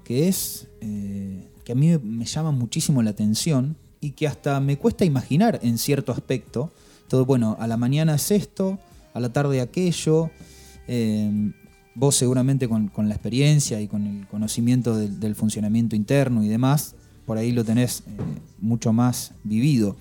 [0.04, 4.78] que es eh, que a mí me- llama muchísimo la atención y que hasta me
[4.78, 6.72] cuesta imaginar en cierto aspecto.
[7.08, 8.80] Todo, bueno, a la mañana es esto,
[9.14, 10.32] a la tarde aquello.
[10.88, 11.52] eh,
[11.96, 16.96] vos seguramente con, la experiencia y con el conocimiento del, del funcionamiento interno y demás,
[17.26, 18.12] por ahí lo tenés eh,
[18.60, 19.98] mucho más vivido.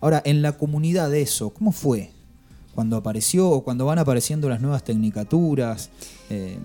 [0.00, 2.12] Ahora, en la comunidad de eso, ¿cómo fue?
[2.74, 5.90] Cuando apareció o cuando van apareciendo las nuevas tecnicaturas.
[6.30, 6.58] eh,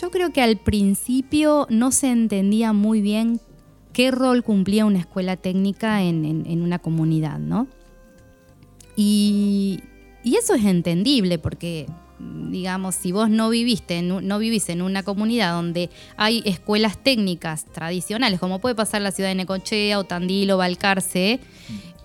[0.00, 3.40] Yo creo que al principio no se entendía muy bien
[3.92, 7.66] qué rol cumplía una escuela técnica en, en- en una comunidad, ¿no?
[8.96, 9.80] Y,
[10.24, 11.86] y eso es entendible porque,
[12.50, 17.64] digamos, si vos no viviste, en no vivís en una comunidad donde hay escuelas técnicas
[17.64, 21.40] tradicionales, como puede pasar en la ciudad de Necochea o Tandil o Balcarce,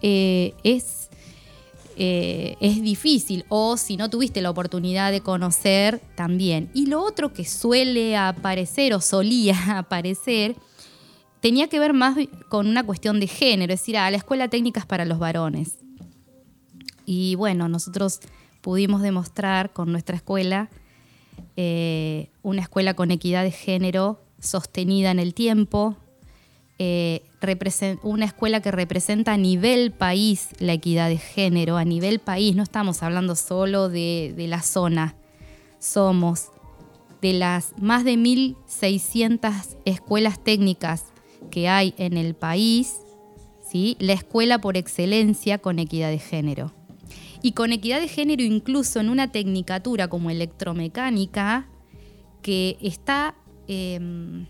[0.01, 1.04] eh, es
[1.97, 6.69] eh, es difícil o si no tuviste la oportunidad de conocer también.
[6.73, 10.55] Y lo otro que suele aparecer o solía aparecer
[11.39, 12.17] tenía que ver más
[12.49, 15.77] con una cuestión de género, es decir, ah, la escuela técnica es para los varones.
[17.05, 18.19] Y bueno, nosotros
[18.61, 20.69] pudimos demostrar con nuestra escuela
[21.55, 25.97] eh, una escuela con equidad de género sostenida en el tiempo,
[26.77, 27.23] eh,
[28.03, 32.63] una escuela que representa a nivel país la equidad de género, a nivel país, no
[32.63, 35.15] estamos hablando solo de, de la zona,
[35.79, 36.49] somos
[37.21, 41.05] de las más de 1.600 escuelas técnicas
[41.49, 42.97] que hay en el país,
[43.67, 43.95] ¿sí?
[43.99, 46.73] la escuela por excelencia con equidad de género.
[47.41, 51.67] Y con equidad de género incluso en una tecnicatura como electromecánica,
[52.41, 53.35] que está
[53.67, 54.45] em,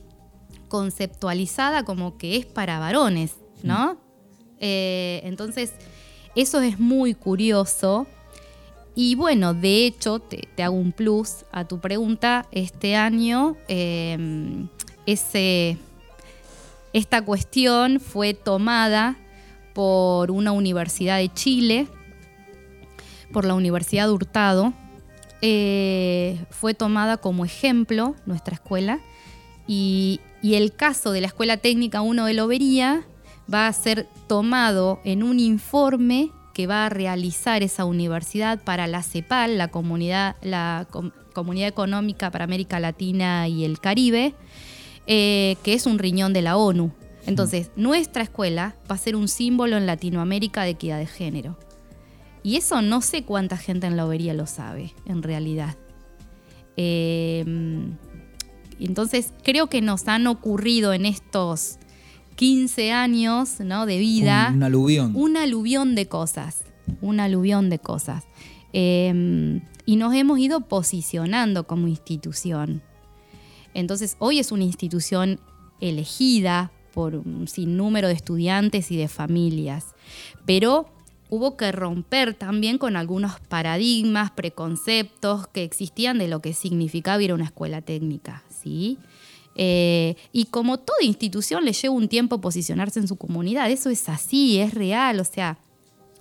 [0.67, 3.97] conceptualizada como que es para varones, ¿no?
[4.59, 5.73] Eh, entonces,
[6.35, 8.07] eso es muy curioso.
[8.95, 12.47] Y bueno, de hecho, te, te hago un plus a tu pregunta.
[12.51, 14.69] Este año, em,
[15.05, 15.77] ese,
[16.93, 19.17] esta cuestión fue tomada
[19.73, 21.87] por una universidad de Chile,
[23.33, 24.73] por la Universidad de Hurtado.
[25.41, 28.99] Eh, fue tomada como ejemplo nuestra escuela
[29.67, 33.03] y, y el caso de la Escuela Técnica 1 de Lobería
[33.51, 39.01] va a ser tomado en un informe que va a realizar esa universidad para la
[39.01, 44.35] CEPAL, la Comunidad, la Com- Comunidad Económica para América Latina y el Caribe,
[45.07, 46.91] eh, que es un riñón de la ONU.
[47.25, 51.57] Entonces, nuestra escuela va a ser un símbolo en Latinoamérica de equidad de género.
[52.43, 55.75] Y eso no sé cuánta gente en Lobería lo sabe, en realidad.
[56.77, 57.43] Eh,
[58.79, 61.77] entonces, creo que nos han ocurrido en estos
[62.35, 63.85] 15 años ¿no?
[63.85, 65.11] de vida un, un aluvión.
[65.15, 66.63] un aluvión de cosas,
[67.01, 68.25] un aluvión de cosas.
[68.73, 72.81] Eh, y nos hemos ido posicionando como institución.
[73.73, 75.39] Entonces, hoy es una institución
[75.79, 79.93] elegida por un sinnúmero de estudiantes y de familias,
[80.45, 80.89] pero
[81.29, 87.31] hubo que romper también con algunos paradigmas, preconceptos que existían de lo que significaba ir
[87.31, 88.43] a una escuela técnica,
[89.55, 94.09] Eh, y como toda institución le lleva un tiempo posicionarse en su comunidad, eso es
[94.09, 95.57] así, es real, o sea,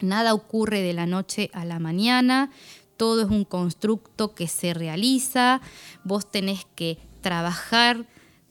[0.01, 2.51] nada ocurre de la noche a la mañana,
[2.97, 5.61] todo es un constructo que se realiza,
[6.05, 8.07] vos tenés que trabajar,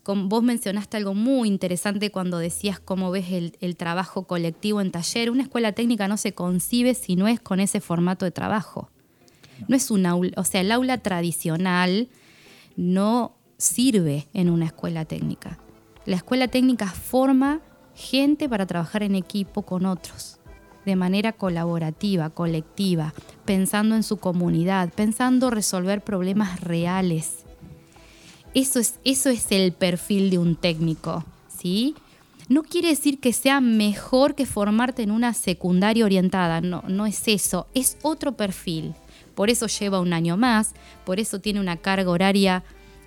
[0.05, 5.31] vos mencionaste algo muy interesante cuando decías cómo ves el, el trabajo colectivo en taller,
[5.31, 8.89] una escuela técnica no se concibe si no es con ese formato de trabajo.
[9.69, 12.09] No es un aula, o sea, el aula tradicional
[12.75, 15.57] no sirve en una escuela técnica.
[16.05, 17.61] La escuela técnica forma
[17.95, 20.39] gente para trabajar en equipo con otros,
[20.85, 23.13] de manera colaborativa, colectiva,
[23.45, 27.45] pensando en su comunidad, pensando resolver problemas reales.
[28.53, 31.95] Eso es, eso es el perfil de un técnico, ¿sí?
[32.49, 37.27] No quiere decir que sea mejor que formarte en una secundaria orientada, no, no es
[37.29, 38.93] eso, es otro perfil.
[39.35, 40.73] Por eso lleva un año más,
[41.05, 42.63] por eso tiene una carga horaria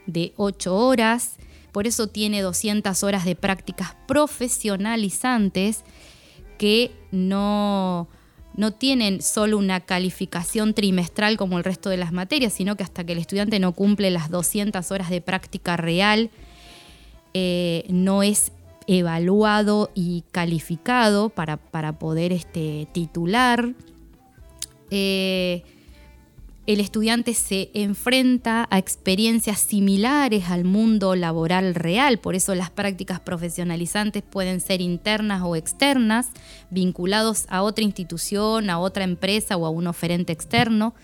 [0.06, 1.36] de 8 horas,
[1.72, 5.84] por eso tiene 200 horas de prácticas profesionalizantes
[6.58, 8.08] que no,
[8.54, 13.04] no tienen solo una calificación trimestral como el resto de las materias, sino que hasta
[13.04, 16.30] que el estudiante no cumple las 200 horas de práctica real,
[17.34, 18.52] eh, no es
[18.86, 23.74] evaluado y calificado para, para poder este, titular.
[24.90, 25.62] Eh,
[26.66, 33.20] el estudiante se enfrenta a experiencias similares al mundo laboral real, por eso las prácticas
[33.20, 36.30] profesionalizantes pueden ser internas o externas,
[36.70, 40.94] vinculados a otra institución, a otra empresa o a un oferente externo.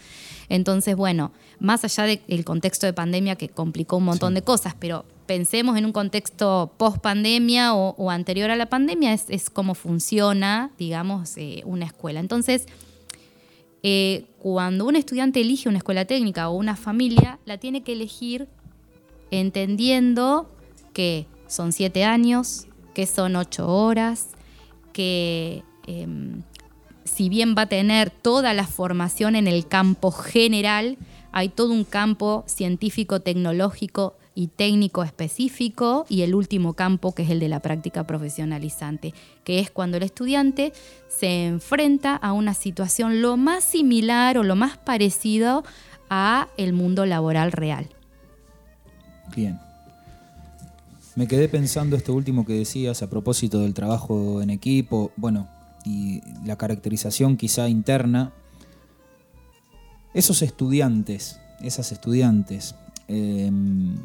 [0.48, 4.34] Entonces, bueno, más allá del contexto de pandemia que complicó un montón Sí.
[4.34, 9.12] de cosas, pero pensemos en un contexto post pandemia o, o anterior a la pandemia,
[9.12, 12.18] es, es cómo funciona, digamos, eh, una escuela.
[12.20, 12.66] Entonces,
[13.82, 18.48] eh, cuando un estudiante elige una escuela técnica o una familia, la tiene que elegir
[19.30, 20.50] entendiendo
[20.92, 24.28] que son siete años, que son ocho horas,
[24.92, 26.42] que em,
[27.04, 30.98] si bien va a tener toda la formación en el campo general,
[31.32, 37.30] hay todo un campo científico, tecnológico y técnico específico y el último campo que es
[37.30, 39.14] el de la práctica profesionalizante,
[39.44, 40.72] que es cuando el estudiante
[41.08, 45.64] se enfrenta a una situación lo más similar o lo más parecido
[46.08, 47.88] a el mundo laboral real.
[49.34, 49.58] Bien.
[51.14, 55.48] Me quedé pensando esto último que decías a propósito del trabajo en equipo, bueno,
[55.84, 58.32] y la caracterización quizá interna.
[60.14, 62.74] Esos estudiantes, esas estudiantes,
[63.08, 63.96] em,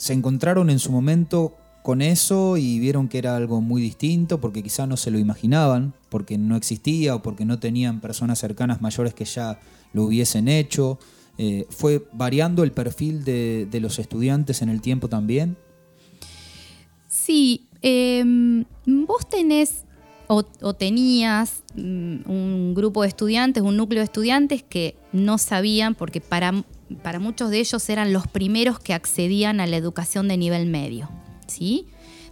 [0.00, 4.62] se encontraron en su momento con eso y vieron que era algo muy distinto porque
[4.62, 9.12] quizá no se lo imaginaban, porque no existía o porque no tenían personas cercanas mayores
[9.12, 9.60] que ya
[9.92, 10.98] lo hubiesen hecho.
[11.36, 15.58] Eh, ¿Fue variando el perfil de, los estudiantes en el tiempo también?
[17.06, 19.84] Sí, em, vos tenés
[20.28, 25.94] o, o tenías mm, un grupo de estudiantes, un núcleo de estudiantes que no sabían,
[25.94, 26.64] porque para,
[27.02, 31.08] para muchos de ellos eran los primeros que accedían a la educación de nivel medio.
[31.46, 31.86] ¿sí?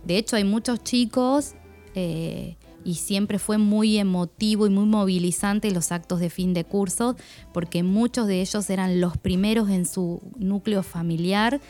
[0.04, 1.54] De hecho, hay muchos chicos
[1.94, 7.16] eh, y siempre fue muy emotivo y muy movilizante los actos de fin de curso,
[7.52, 11.60] porque muchos de ellos eran los primeros en su núcleo familiar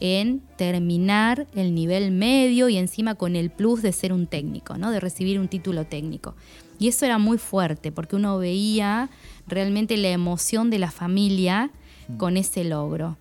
[0.00, 4.90] en terminar el nivel medio y encima con el plus de ser un técnico, ¿no?
[4.90, 6.34] de recibir un título técnico.
[6.78, 9.08] Y eso era muy fuerte porque uno veía
[9.46, 11.70] realmente la emoción de la familia
[12.18, 13.16] con ese logro.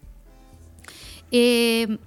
[1.31, 1.97] Eh,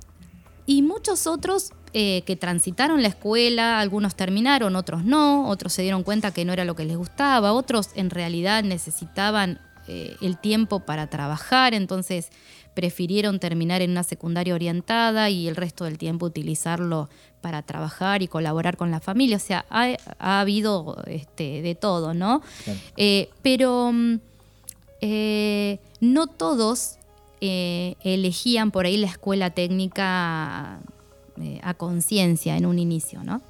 [0.66, 6.02] y muchos otros eh, que transitaron la escuela, algunos terminaron, otros no, otros se dieron
[6.02, 10.80] cuenta que no era lo que les gustaba, otros en realidad necesitaban eh, el tiempo
[10.80, 12.30] para trabajar, entonces
[12.74, 17.08] prefirieron terminar en una secundaria orientada y el resto del tiempo utilizarlo
[17.40, 19.38] para trabajar y colaborar con la familia.
[19.38, 22.42] O sea, ha, ha habido este, de todo, ¿no?
[22.64, 22.80] Claro.
[22.98, 24.16] Eh, pero mm,
[25.00, 26.96] eh, no todos
[27.40, 30.80] eh, elegían por ahí la escuela técnica
[31.40, 33.42] eh, a conciencia en un inicio, ¿no?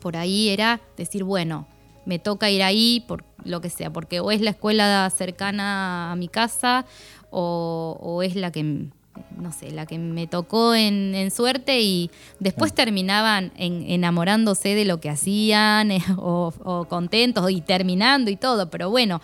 [0.00, 1.66] Por ahí era decir, bueno,
[2.04, 6.16] me toca ir ahí por lo que sea, porque o es la escuela cercana a
[6.16, 6.84] mi casa
[7.30, 12.10] o, o es la que, no sé, la que me tocó en, en suerte y
[12.38, 18.68] después terminaban en- enamorándose de lo que hacían o, o contentos y terminando y todo,
[18.70, 19.20] pero bueno,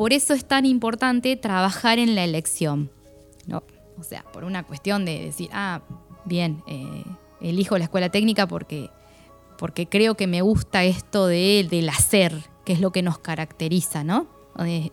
[0.00, 2.90] por eso es tan importante trabajar en la elección.
[3.46, 3.62] ¿no?
[3.98, 5.82] O sea, por una cuestión de decir, ah,
[6.24, 7.04] bien, eh,
[7.42, 8.88] elijo la escuela técnica porque,
[9.58, 12.32] porque creo que me gusta esto de, del hacer,
[12.64, 14.26] que es lo que nos caracteriza, ¿no?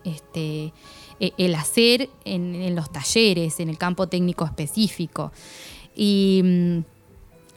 [0.04, 0.74] Este,
[1.20, 5.32] eh, el hacer en, en los talleres, en el campo técnico específico.
[5.96, 6.78] Y, mm,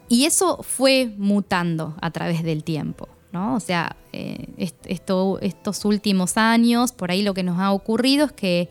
[0.08, 3.10] y eso fue mutando a través del tiempo.
[3.32, 3.55] ¿No?
[3.55, 8.25] O sea, eh, est- esto- estos últimos años, por ahí lo que nos ha ocurrido
[8.25, 8.69] es que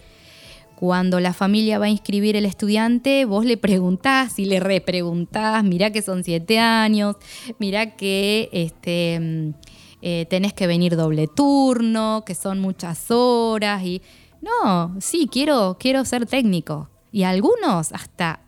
[0.76, 5.90] cuando la familia va a inscribir el estudiante, vos le preguntás y le repreguntás, mirá
[5.90, 7.16] que son siete años,
[7.58, 9.54] mirá que este, mm,
[10.02, 14.00] eh, tenés que venir doble turno, que son muchas horas y
[14.40, 16.88] no, sí, quiero, quiero ser técnico.
[17.12, 18.40] Y algunos hasta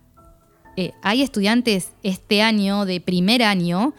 [0.75, 3.93] eh, hay estudiantes este año, de primer año,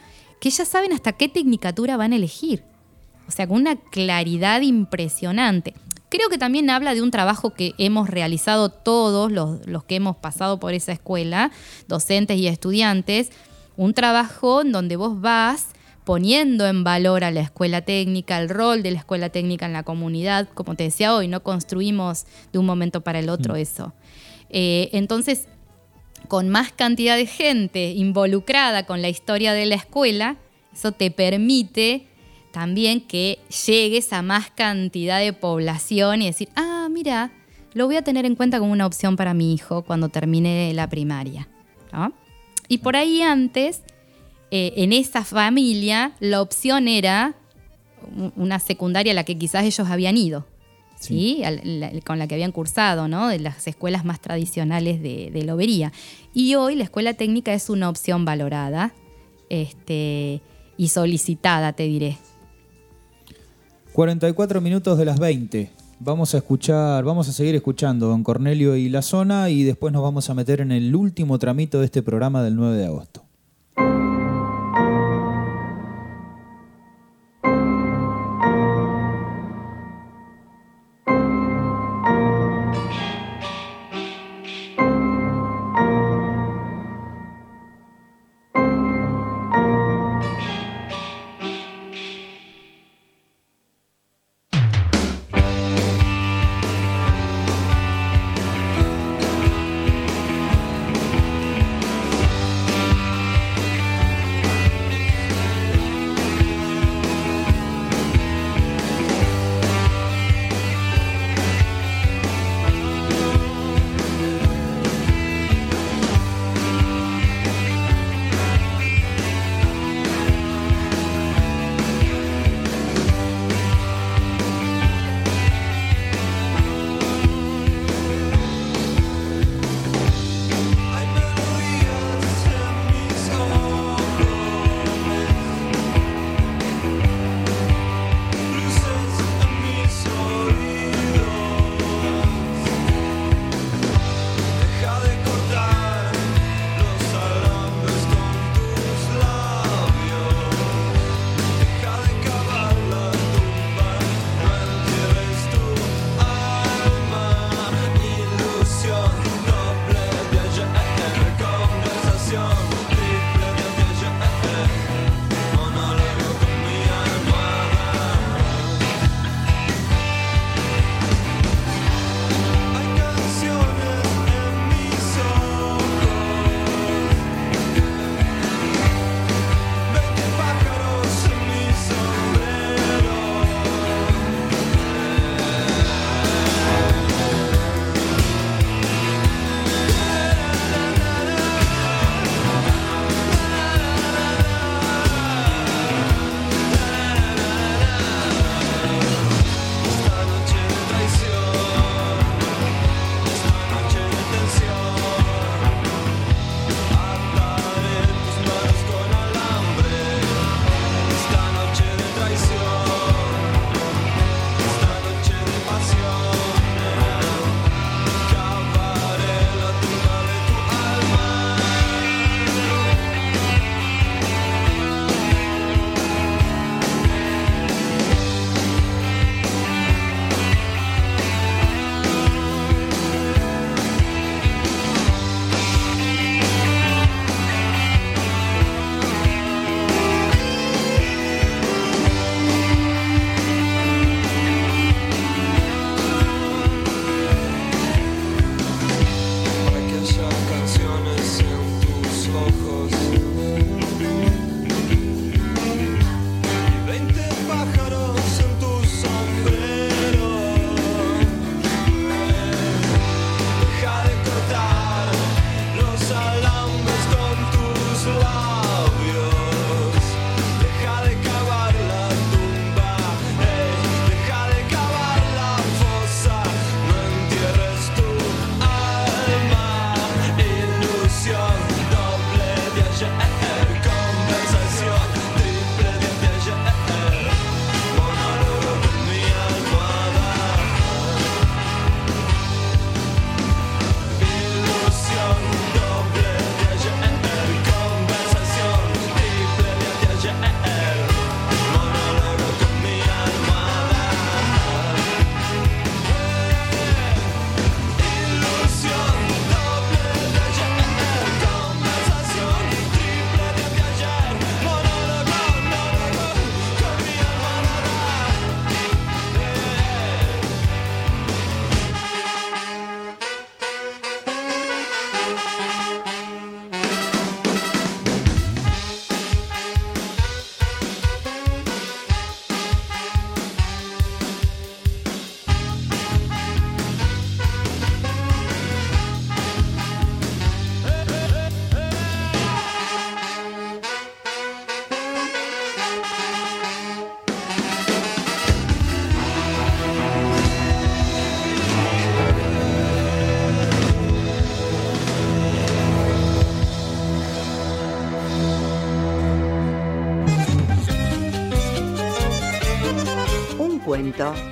[0.44, 2.64] que ya saben hasta qué tecnicatura van a elegir.
[3.26, 5.72] O sea, con una claridad impresionante.
[6.10, 10.16] Creo que también habla de un trabajo que hemos realizado todos los, los que hemos
[10.16, 11.50] pasado por esa escuela,
[11.88, 13.30] docentes y estudiantes,
[13.78, 15.68] un trabajo en donde vos vas
[16.04, 19.82] poniendo en valor a la escuela técnica, el rol de la escuela técnica en la
[19.82, 20.46] comunidad.
[20.52, 23.94] Como te decía hoy, no construimos de un momento para el otro eso.
[24.50, 25.48] Eh, entonces,
[26.28, 30.36] con más cantidad de gente involucrada con la historia de la escuela,
[30.72, 32.06] eso te permite
[32.52, 37.32] también que llegues a más cantidad de población y decir, ah, mira,
[37.72, 40.88] lo voy a tener en cuenta como una opción para mi hijo cuando termine la
[40.88, 41.48] primaria.
[41.92, 42.12] ¿no?
[42.68, 43.82] Y por ahí antes,
[44.50, 47.34] eh, en esa familia, la opción era
[48.36, 50.46] una secundaria a la que quizás ellos habían ido.
[51.04, 51.42] ¿Sí?
[51.44, 53.28] Al- la- con la que habían cursado, ¿no?
[53.28, 55.92] de las escuelas más tradicionales de, de lobería.
[56.32, 58.92] Y hoy la escuela técnica es una opción valorada
[59.50, 60.40] este,
[60.76, 62.18] y solicitada, te diré.
[63.92, 65.70] 44 minutos de las 20.
[66.00, 70.02] Vamos a escuchar, vamos a seguir escuchando Don Cornelio y la zona y después nos
[70.02, 73.23] vamos a meter en el último tramito de este programa del 9 de agosto.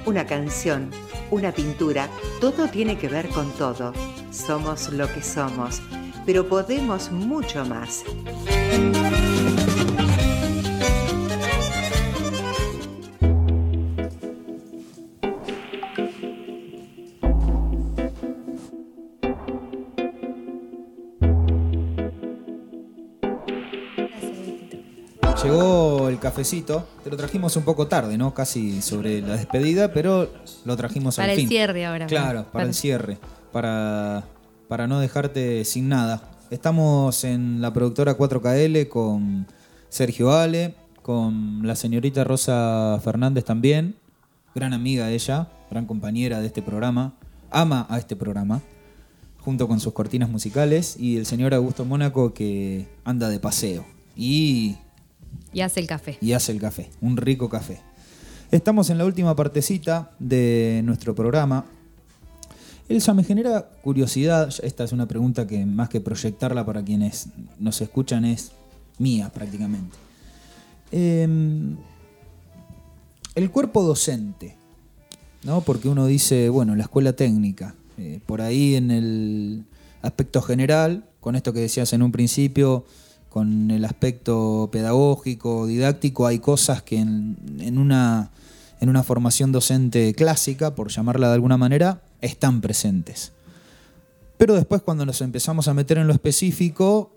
[0.07, 0.91] Una canción,
[1.31, 2.09] una pintura,
[2.41, 3.93] todo tiene que ver con todo.
[4.31, 5.81] Somos lo que somos,
[6.27, 8.05] pero podemos mucho más.
[26.33, 28.33] Cafecito, te lo trajimos un poco tarde, ¿no?
[28.33, 30.31] Casi sobre la despedida, pero
[30.65, 31.49] lo trajimos Para al el fin.
[31.49, 32.07] cierre ahora.
[32.07, 33.19] Claro, para el cierre,
[33.53, 34.25] para,
[34.67, 36.23] para no dejarte sin nada.
[36.51, 39.47] Estamos en la productora 4KL con
[39.91, 43.97] Sergio Ale, con la señorita Rosa Fernández también,
[44.55, 47.13] gran amiga ella, gran compañera de este programa,
[47.51, 48.63] ama a este programa,
[49.41, 53.85] junto con sus cortinas musicales, y el señor Augusto Mónaco que anda de paseo.
[54.17, 54.77] Y
[55.53, 56.19] Y hace el café.
[56.21, 57.81] y hace el café, un rico café.
[58.51, 61.65] Estamos en la última partecita de nuestro programa.
[62.89, 67.29] Elsa, me genera curiosidad, esta es una pregunta que más que proyectarla para quienes
[67.59, 68.53] nos escuchan es
[68.99, 69.97] mía prácticamente.
[70.91, 71.77] Em,
[73.35, 74.57] el cuerpo docente,
[75.45, 75.63] ¿no?
[75.63, 79.65] Porque uno dice, bueno, la escuela técnica, eh, por ahí en el
[80.03, 82.85] aspecto general, con esto que decías en un principio,
[83.33, 88.31] con el aspecto pedagógico, didáctico, hay cosas que en, una,
[88.79, 93.33] en una formación docente clásica, por llamarla de alguna manera, están presentes.
[94.37, 97.11] Pero después cuando nos empezamos a meter en lo específico,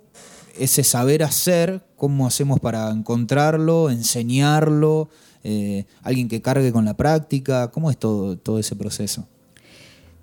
[0.57, 5.09] ese saber hacer, cómo hacemos para encontrarlo, enseñarlo,
[5.43, 9.27] eh, alguien que cargue con la práctica, ¿cómo es todo, todo ese proceso?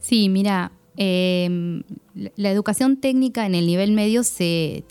[0.00, 1.82] Sí, mira, eh,
[2.36, 4.84] la- educación técnica en el nivel medio se,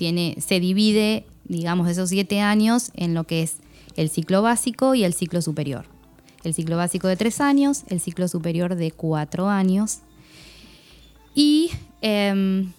[0.50, 3.58] divide, digamos, esos siete años en lo que es
[3.96, 5.86] el ciclo básico y el ciclo superior.
[6.44, 10.00] El ciclo básico de tres años, el ciclo superior de cuatro años.
[11.36, 11.70] Y
[12.02, 12.72] em,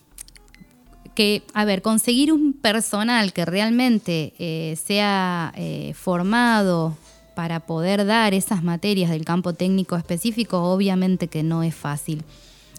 [1.14, 6.97] que, a ver, conseguir un personal que realmente eh, sea eh, formado
[7.35, 12.25] para poder dar esas materias del campo técnico específico, obviamente que no es fácil.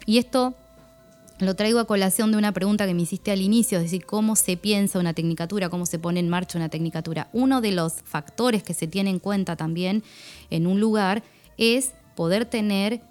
[0.06, 0.54] Y esto
[1.40, 4.36] lo traigo a colación de una pregunta que me hiciste al inicio, es decir, cómo
[4.36, 7.30] se piensa una tecnicatura, cómo se pone en marcha una tecnicatura.
[7.34, 10.04] Uno de los factores que se tiene en cuenta también
[10.50, 11.24] en un lugar
[11.58, 13.02] es poder tener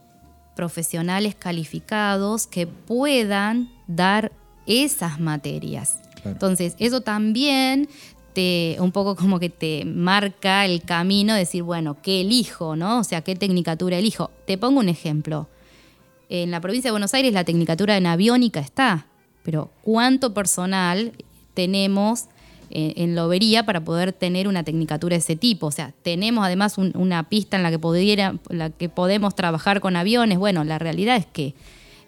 [0.54, 4.32] profesionales calificados que puedan dar
[4.66, 5.98] esas materias.
[6.14, 6.30] Claro.
[6.30, 7.88] Entonces, eso también
[8.32, 12.76] te, un poco como que te marca el camino de decir, bueno, ¿qué elijo?
[12.76, 13.00] ¿no?
[13.00, 14.30] O sea, ¿qué tecnicatura elijo?
[14.46, 15.48] Te pongo un ejemplo.
[16.34, 19.06] En la provincia de Buenos Aires la tecnicatura en aviónica está,
[19.42, 21.12] pero ¿cuánto personal
[21.52, 22.24] tenemos
[22.70, 25.66] eh, en lobería para poder tener una tecnicatura de ese tipo?
[25.66, 29.80] O sea, tenemos además un- una pista en la que, pudiera, la que podemos trabajar
[29.80, 30.38] con aviones.
[30.38, 31.54] Bueno, la realidad es que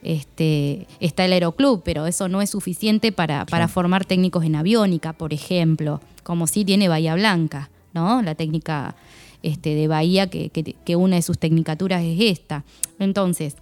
[0.03, 5.13] este, está el aeroclub, pero eso no es suficiente para, para formar técnicos en aviónica,
[5.13, 8.23] por ejemplo, como sí tiene Bahía Blanca, ¿no?
[8.23, 8.97] La técnica
[9.43, 12.65] este, de Bahía, que, que- que una de sus tecnicaturas es esta.
[12.99, 13.57] Entonces,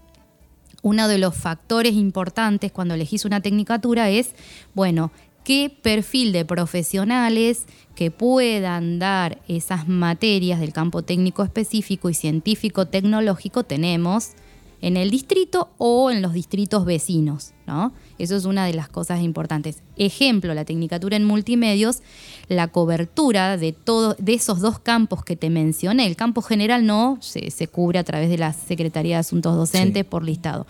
[0.83, 4.35] uno de los factores importantes cuando elegís una tecnicatura es,
[4.75, 5.13] bueno,
[5.45, 12.87] qué perfil de profesionales que puedan dar esas materias del campo técnico específico y científico
[12.87, 14.33] tecnológico tenemos
[14.81, 17.93] en el distrito o en los distritos vecinos, ¿no?
[18.19, 19.83] Eso es una de las cosas importantes.
[19.97, 22.03] Ejemplo, la tecnicatura en multimedios,
[22.49, 26.07] la cobertura de todo, de esos dos campos que te mencioné.
[26.07, 30.03] El campo general no se, se cubre a través de la Secretaría de Asuntos Docentes
[30.05, 30.09] Sí.
[30.09, 30.67] por listado.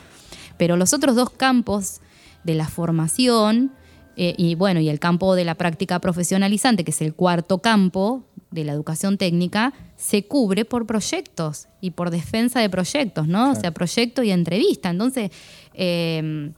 [0.57, 2.01] Pero los otros dos campos
[2.45, 3.73] de la formación
[4.17, 8.25] eh, y bueno, y el campo de la práctica profesionalizante, que es el cuarto campo
[8.51, 13.53] de la educación técnica, se cubre por proyectos y por defensa de proyectos, ¿no?
[13.53, 14.91] O sea, proyecto y entrevista.
[14.91, 15.31] Entonces,
[15.73, 16.53] eh,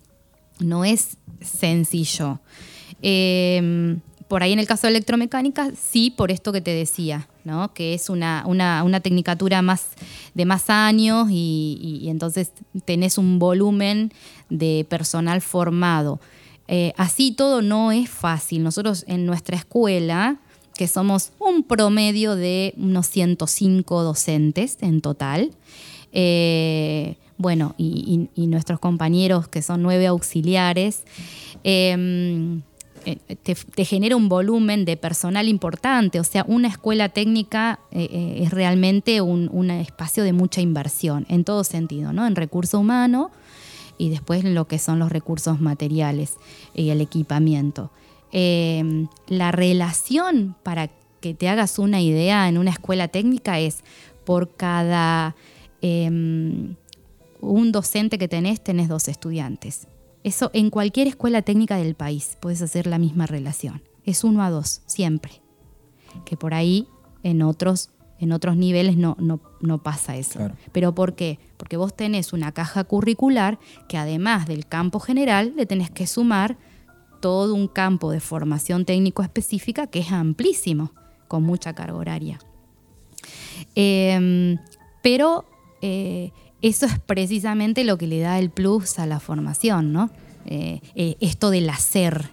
[0.59, 2.40] no es sencillo.
[3.02, 3.96] Eh,
[4.28, 7.72] por ahí en el caso de electromecánica, sí, por esto que te decía, ¿no?
[7.74, 9.90] que es una, una, una tecnicatura más,
[10.32, 12.52] de más años y entonces
[12.84, 14.12] tenés un volumen
[14.48, 16.20] de personal formado.
[16.68, 18.62] Eh, así todo no es fácil.
[18.62, 20.38] Nosotros en nuestra escuela,
[20.76, 25.52] que somos un promedio de unos 105 docentes en total,
[26.14, 31.02] eh, bueno, y, nuestros compañeros que son nueve auxiliares,
[31.64, 32.60] eh,
[33.06, 36.20] eh, te, genera un volumen de personal importante.
[36.20, 41.64] O sea, una escuela técnica eh, es realmente un, espacio de mucha inversión, en todo
[41.64, 42.26] sentido, ¿no?
[42.26, 43.30] En recurso humano
[43.98, 46.34] y después en lo que son los recursos materiales
[46.74, 47.90] y el equipamiento.
[48.32, 50.90] Eh, la relación, para
[51.20, 53.84] que te hagas una idea en una escuela técnica, es
[54.24, 55.36] por cada
[55.85, 56.76] em,
[57.43, 59.87] un docente que tenés, tenés dos estudiantes.
[60.22, 63.82] Eso en cualquier escuela técnica del país puedes hacer la misma relación.
[64.07, 65.43] Es uno a dos, siempre.
[66.24, 66.89] Que por ahí
[67.22, 70.39] en otros, en otros niveles no, no, no pasa eso.
[70.39, 70.55] Claro.
[70.72, 71.39] ¿Pero por qué?
[71.59, 76.57] Porque vos tenés una caja curricular que además del campo general le tenés que sumar
[77.20, 80.93] todo un campo de formación técnico específica que es amplísimo,
[81.28, 82.39] con mucha carga horaria.
[83.74, 84.57] Eh,
[85.03, 85.45] pero
[85.87, 86.32] eh,
[86.62, 90.11] eso es precisamente lo que le da el plus a la formación, ¿no?
[90.47, 92.30] Eh, eh, esto del hacer.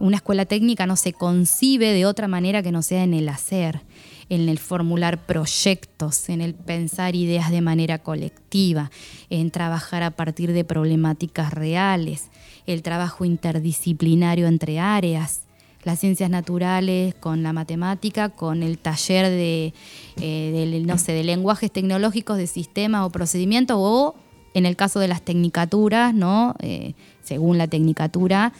[0.00, 3.82] Una escuela técnica no se concibe de otra manera que no sea en el hacer,
[4.28, 8.90] en el formular proyectos, en el pensar ideas de manera colectiva,
[9.30, 12.30] en trabajar a partir de problemáticas reales,
[12.66, 15.43] el trabajo interdisciplinario entre áreas,
[15.84, 19.74] las ciencias naturales con la matemática, con el taller de,
[20.20, 24.14] eh, no sé, de lenguajes tecnológicos, de sistemas o procedimientos, o
[24.54, 26.54] en el caso de las tecnicaturas, ¿no?
[26.60, 28.52] Eh, según la tecnicatura,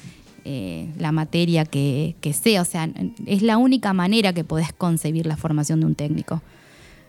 [0.45, 2.63] eh, la materia que, que sea.
[2.63, 2.91] O sea,
[3.27, 6.43] es la única manera que podés concebir la formación de un técnico.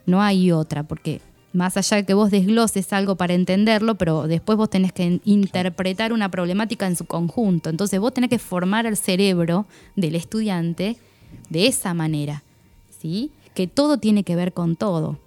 [0.05, 1.19] No hay otra, porque
[1.55, 6.13] más allá de que vos desgloses algo para entenderlo, pero después vos tenés que interpretar
[6.13, 7.69] una problemática en su conjunto.
[7.69, 10.97] Entonces vos tenés que formar el cerebro del estudiante
[11.49, 12.43] de esa manera,
[12.99, 13.31] ¿sí?
[13.53, 15.17] Que todo tiene que ver con todo.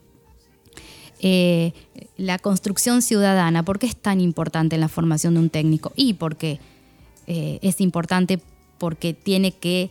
[1.21, 1.73] Eh,
[2.17, 5.93] la construcción ciudadana, ¿por qué es tan importante en la formación de un técnico?
[5.97, 6.61] Y porque
[7.27, 8.41] eh, es importante
[8.79, 9.91] porque tiene que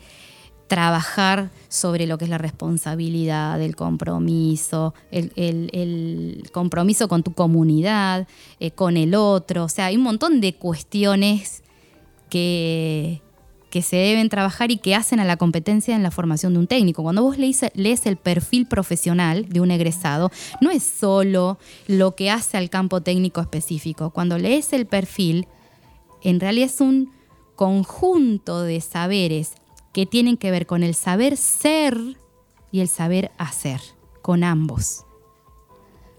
[0.67, 8.27] trabajar sobre lo que es la responsabilidad, el compromiso, el, compromiso con tu comunidad,
[8.59, 9.63] eh, con el otro.
[9.65, 11.63] O sea, hay un montón de cuestiones
[12.29, 13.21] que,
[13.69, 16.67] que se deben trabajar y que hacen a la competencia en la formación de un
[16.67, 17.03] técnico.
[17.03, 21.57] Cuando vos lees, lees el perfil profesional de un egresado, no es solo
[21.87, 24.09] lo que hace al campo técnico específico.
[24.09, 25.47] Cuando lees el perfil,
[26.23, 27.11] en realidad es un
[27.55, 29.53] conjunto de saberes
[29.97, 31.97] que tienen que ver con el saber ser
[32.71, 33.81] y el saber hacer,
[34.21, 35.07] con ambos.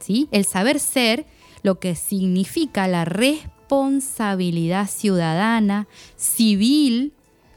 [0.00, 0.26] ¿Sí?
[0.32, 1.26] El saber ser,
[1.62, 7.12] lo que significa la responsabilidad ciudadana, civil,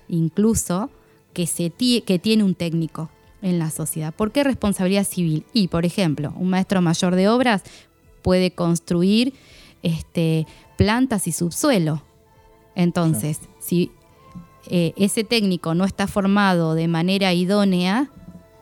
[0.09, 0.91] incluso,
[1.33, 3.09] que, se que tiene un técnico
[3.41, 4.13] en la sociedad.
[4.13, 5.43] ¿Por qué responsabilidad civil?
[5.53, 7.63] Y, por ejemplo, un maestro mayor de obras
[8.21, 9.33] puede construir
[9.81, 10.45] este,
[10.77, 12.03] plantas y subsuelo.
[12.75, 13.89] Entonces, si
[14.67, 18.09] eh, ese técnico no está formado de manera idónea,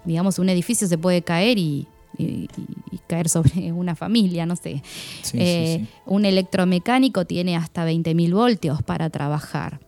[0.06, 1.88] digamos, un edificio se puede caer y,
[2.18, 2.47] y-
[2.91, 4.82] y caer sobre una familia, no sé.
[5.22, 5.88] Sí, sí, Eh, sí.
[6.06, 9.80] Un electromecánico tiene hasta 20.000 voltios para trabajar.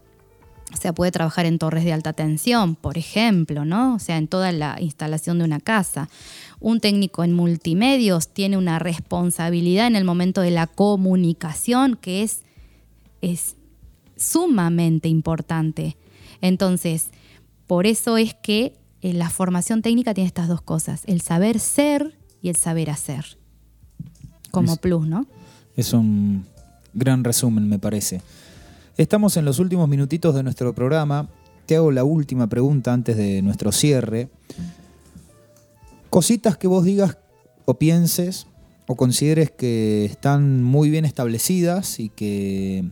[0.73, 3.95] O sea, puede trabajar en torres de alta tensión, por ejemplo, ¿no?
[3.95, 6.07] O sea, en toda la instalación de una casa.
[6.61, 12.43] Un técnico en multimedios tiene una responsabilidad en el momento de la comunicación que es,
[13.21, 13.57] es
[14.15, 15.97] sumamente importante.
[16.41, 17.09] Entonces,
[17.67, 22.17] por eso es que eh, la formación técnica tiene estas dos cosas, el saber ser
[22.41, 23.37] y el saber hacer,
[24.51, 25.25] como Es- plus, ¿no?
[25.75, 26.45] Es un
[26.93, 28.21] gran resumen, me parece.
[28.97, 31.29] Estamos en los últimos minutitos de nuestro programa.
[31.65, 34.29] Te hago la última pregunta antes de nuestro cierre.
[36.09, 37.17] Cositas que vos digas
[37.65, 38.47] o pienses
[38.87, 42.83] o consideres que están muy bien establecidas y que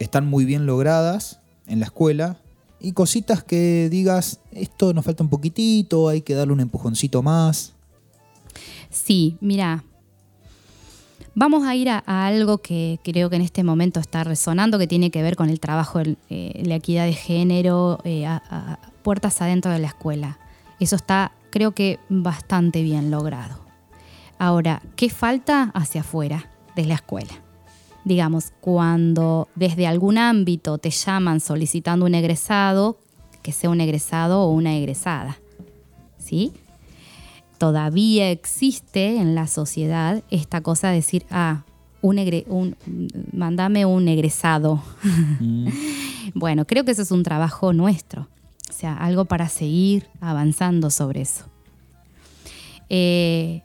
[0.00, 2.38] están muy bien logradas en la escuela.
[2.84, 7.72] Y cositas que digas, esto nos falta un poquitito, hay que darle un empujoncito más.
[8.90, 9.84] Sí, mira,
[11.34, 15.10] vamos a ir a, algo que creo que en este momento está resonando, que tiene
[15.10, 19.72] que ver con el trabajo, el, eh, la equidad de género, eh, a- puertas adentro
[19.72, 20.38] de la escuela.
[20.78, 23.60] Eso está, creo que, bastante bien logrado.
[24.38, 27.43] Ahora, ¿qué falta hacia afuera de la escuela?
[28.04, 32.98] Digamos, cuando desde algún ámbito te llaman solicitando un egresado,
[33.42, 35.38] que sea un egresado o una egresada,
[36.18, 36.52] ¿sí?
[37.58, 41.62] todavía existe en la sociedad esta cosa de decir, ah,
[42.02, 42.76] un, egre- un
[43.32, 44.82] mándame un egresado.
[45.40, 45.68] Mm,
[46.34, 48.28] Bueno, creo que eso es un trabajo nuestro,
[48.68, 51.44] o sea, algo para seguir avanzando sobre eso.
[52.88, 53.62] Eh,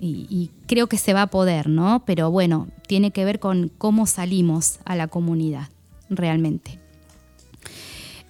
[0.00, 2.02] y, y creo que se va a poder, ¿no?
[2.06, 5.70] Pero bueno, tiene que ver con cómo salimos a la comunidad,
[6.10, 6.78] realmente.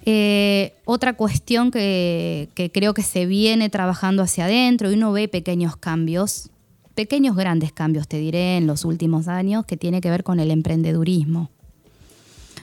[0.05, 5.27] Eh, otra cuestión que, que creo que se viene trabajando hacia adentro y uno ve
[5.27, 6.49] pequeños cambios,
[6.95, 10.49] pequeños grandes cambios, te diré, en los últimos años, que tiene que ver con el
[10.49, 11.49] emprendedurismo.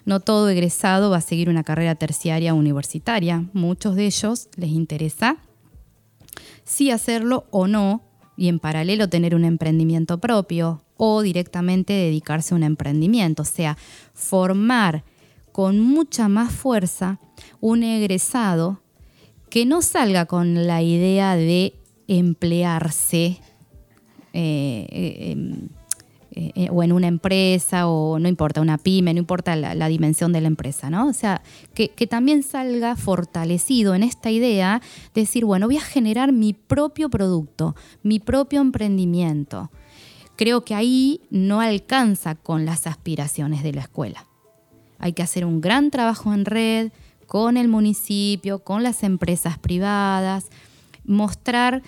[0.06, 3.44] No todo egresado va a seguir una carrera terciaria universitaria.
[3.52, 5.36] Muchos de ellos les interesa
[6.64, 8.09] sí hacerlo o no,
[8.40, 13.42] y en paralelo tener un emprendimiento propio o directamente dedicarse a un emprendimiento.
[13.42, 13.76] O sea,
[14.14, 15.04] formar
[15.52, 17.20] con mucha más fuerza
[17.60, 18.80] un egresado
[19.50, 21.74] que no salga con la idea de
[22.08, 23.42] emplearse
[24.32, 25.68] eh, eh, em,
[26.42, 30.40] eh, o en una empresa o no importa, una pyme, no importa la, dimensión de
[30.40, 31.06] la empresa, ¿no?
[31.06, 31.42] O sea,
[31.74, 34.80] que, también salga fortalecido en esta idea
[35.14, 39.70] de decir, bueno, voy a generar mi propio producto, mi propio emprendimiento.
[40.36, 44.26] Creo que ahí no alcanza con las aspiraciones de la escuela.
[44.98, 46.90] Hay que hacer un gran trabajo en red
[47.26, 50.46] con el municipio, con las empresas privadas,
[51.04, 51.82] mostrar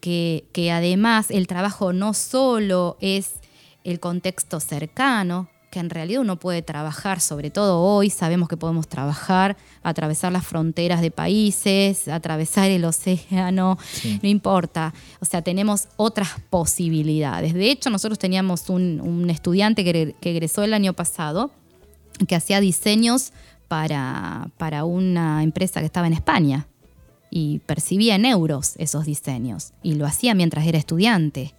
[0.00, 3.41] que además el trabajo no solo es
[3.84, 8.88] el contexto cercano, que en realidad uno puede trabajar, sobre todo hoy, sabemos que podemos
[8.88, 14.20] trabajar, atravesar las fronteras de países, atravesar el océano, Sí.
[14.22, 14.92] no importa.
[15.20, 17.54] O sea, tenemos otras posibilidades.
[17.54, 21.50] De hecho, nosotros teníamos un, un estudiante que, que egresó el año pasado,
[22.28, 23.32] que hacía diseños
[23.68, 26.66] para, para una empresa que estaba en España
[27.30, 31.54] y percibía en euros esos diseños y lo hacía mientras era estudiante.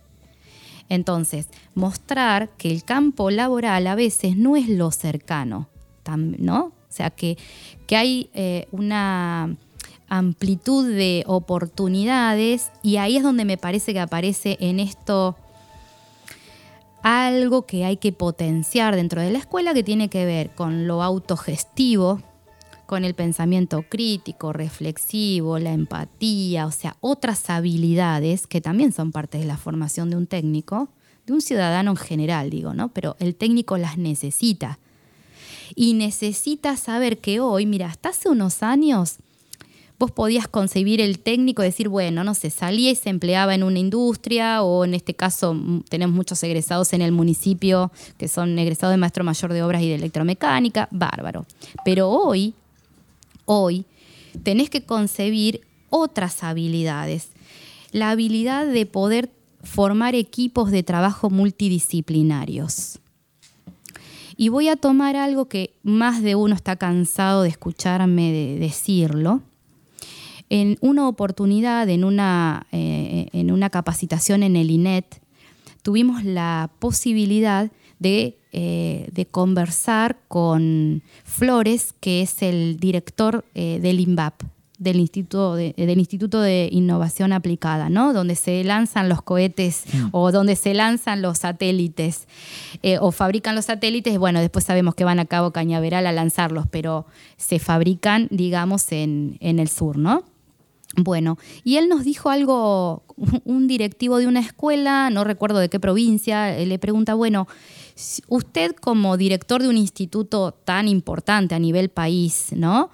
[0.90, 5.70] Entonces, mostrar que el campo laboral a veces no es lo cercano,
[6.38, 6.66] ¿no?
[6.66, 7.38] O sea, que,
[7.88, 9.56] que hay eh, una
[10.08, 15.36] amplitud de oportunidades y ahí es donde me parece que aparece en esto
[17.02, 21.04] algo que hay que potenciar dentro de la escuela que tiene que ver con lo
[21.04, 22.22] autogestivo,
[22.94, 29.40] con el pensamiento crítico, reflexivo, la empatía, o sea, otras habilidades que también son parte
[29.40, 30.90] de la formación de un técnico,
[31.26, 32.90] de un ciudadano en general, digo, ¿no?
[32.90, 34.78] Pero el técnico las necesita.
[35.74, 39.16] Y necesita saber que hoy, mira, hasta hace unos años,
[39.98, 43.64] vos podías concebir el técnico y decir, bueno, no sé, salía y se empleaba en
[43.64, 45.58] una industria o en este caso
[45.90, 49.90] tenemos muchos egresados en el municipio que son egresados de maestro mayor de obras y
[49.90, 51.48] de electromecánica, bárbaro.
[51.84, 52.54] Pero hoy,
[53.46, 53.86] hoy,
[54.44, 57.30] tenés que concebir otras habilidades.
[57.92, 59.30] La habilidad de poder
[59.64, 63.00] formar equipos de trabajo multidisciplinarios.
[64.36, 69.42] Y voy a tomar algo que más de uno está cansado de escucharme de decirlo.
[70.50, 75.22] En una oportunidad, en una, eh, en una capacitación en el INET,
[75.84, 84.00] tuvimos la posibilidad de, eh, de conversar con Flores, que es el director eh, del
[84.00, 84.44] INVAP,
[84.78, 88.14] del Instituto de, del Instituto de Innovación Aplicada, ¿no?
[88.14, 92.28] donde se lanzan los cohetes o donde se lanzan los satélites
[92.84, 94.20] eh, o fabrican los satélites.
[94.20, 99.38] Bueno, después sabemos que van a Cabo Cañaveral a lanzarlos, pero se fabrican, digamos, en,
[99.40, 100.24] en el sur, ¿no?
[100.96, 103.04] Bueno, y él nos dijo algo,
[103.46, 107.48] un directivo de una escuela, no recuerdo de qué provincia, eh, le pregunta, bueno,
[108.28, 112.92] usted como director de un instituto tan importante a nivel país, ¿no?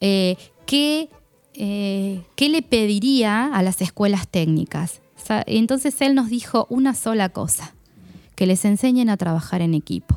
[0.00, 0.36] Eh,
[0.66, 1.08] ¿qué,
[1.54, 5.00] eh, ¿Qué le pediría a las escuelas técnicas?
[5.46, 7.74] Entonces él nos dijo una sola cosa,
[8.34, 10.16] que les enseñen a trabajar en equipo.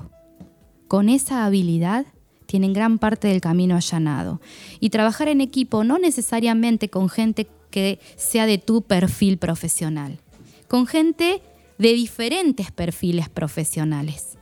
[0.87, 2.05] Con esa habilidad
[2.53, 4.39] tienen gran parte del camino allanado.
[4.79, 10.19] Y trabajar en equipo no necesariamente con gente que sea de tu perfil profesional,
[10.67, 11.41] con gente
[11.79, 14.37] de diferentes perfiles profesionales.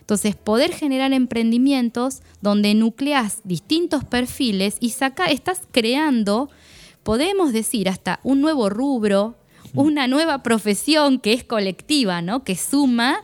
[0.00, 6.48] Entonces, poder generar emprendimientos donde nucleas distintos perfiles y saca, estás creando,
[7.02, 9.36] podemos decir, hasta un nuevo rubro,
[9.74, 12.42] una nueva profesión que es colectiva, ¿no?
[12.42, 13.22] Que suma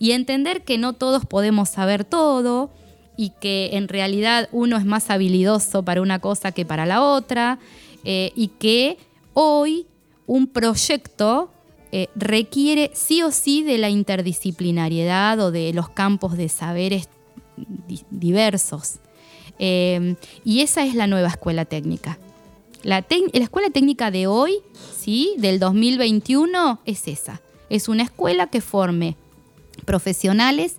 [0.00, 2.72] y entender que no todos podemos saber todo
[3.16, 7.58] y que en realidad uno es más habilidoso para una cosa que para la otra
[8.04, 8.98] eh, y que
[9.32, 9.86] hoy
[10.26, 11.50] un proyecto
[11.92, 17.08] eh, requiere sí o sí de la interdisciplinariedad o de los campos de saberes
[17.88, 18.94] di- diversos.
[19.58, 22.18] Eh, y esa es la nueva escuela técnica.
[22.82, 24.56] La, la escuela técnica de hoy,
[24.98, 25.34] ¿sí?
[25.38, 27.40] del 2021, es esa.
[27.70, 29.16] Es una escuela que forme
[29.84, 30.76] profesionales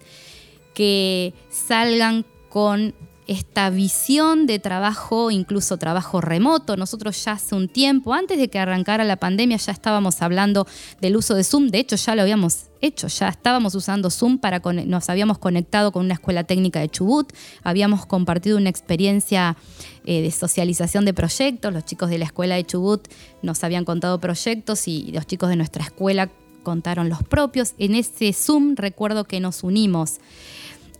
[0.75, 2.93] que salgan con
[3.27, 6.77] esta visión de trabajo, incluso trabajo remoto.
[6.77, 10.67] Nosotros ya hace un tiempo, antes de que arrancara la pandemia, ya estábamos hablando
[11.01, 11.69] del uso de Zoom.
[11.69, 15.91] De hecho, ya lo habíamos hecho, ya estábamos usando Zoom para con- nos habíamos conectado
[15.91, 19.57] con una escuela técnica de Chubut, habíamos compartido una experiencia
[20.05, 21.73] eh, de socialización de proyectos.
[21.73, 23.07] Los chicos de la escuela de Chubut
[23.41, 26.29] nos habían contado proyectos y los chicos de nuestra escuela
[26.61, 27.73] contaron los propios.
[27.79, 30.19] En ese Zoom recuerdo que nos unimos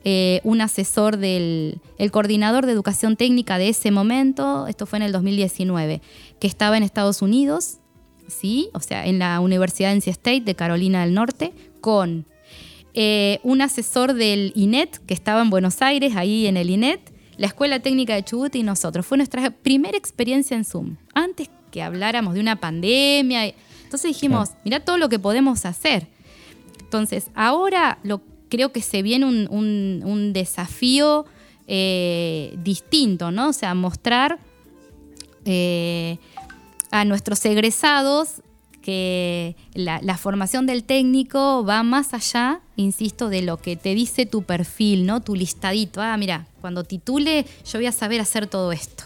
[0.08, 5.04] eh, un asesor del el coordinador de educación técnica de ese momento, esto fue en
[5.04, 6.00] el 2019,
[6.40, 7.80] que estaba en Estados Unidos,
[8.28, 8.70] ¿sí?
[8.74, 12.28] O sea, en la Universidad de NC State de Carolina del Norte, con
[12.94, 17.02] eh, un asesor del INET que estaba en Buenos Aires, ahí en el INET,
[17.38, 19.06] la Escuela Técnica de Chubut y nosotros.
[19.06, 20.98] Fue nuestra primera experiencia en Zoom.
[21.16, 23.48] Antes que habláramos de una pandemia.
[23.84, 26.08] Entonces dijimos, mira todo lo que podemos hacer.
[26.80, 28.22] Entonces, ahora lo,
[28.56, 29.48] creo que se viene un,
[30.04, 31.26] un- desafío
[31.68, 33.50] eh, distinto, ¿no?
[33.50, 34.40] O sea, mostrar
[35.46, 36.18] eh,
[36.92, 38.42] a nuestros egresados
[38.82, 44.26] que la, la formación del técnico va más allá, insisto, de lo que te dice
[44.28, 45.22] tu perfil, ¿no?
[45.22, 46.02] Tu listadito.
[46.02, 49.06] Ah, mira, cuando titule yo voy a saber hacer todo esto.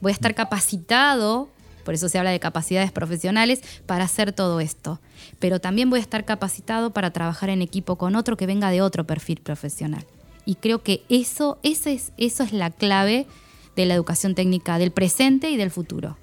[0.00, 1.50] Voy a estar capacitado,
[1.88, 5.00] por eso se habla de capacidades profesionales, para hacer todo esto.
[5.38, 8.82] Pero también voy a estar capacitado para trabajar en equipo con otro que venga de
[8.82, 10.04] otro perfil profesional.
[10.44, 13.26] Y creo que eso, ese es, eso es la clave
[13.74, 16.18] de la educación técnica del presente y del futuro.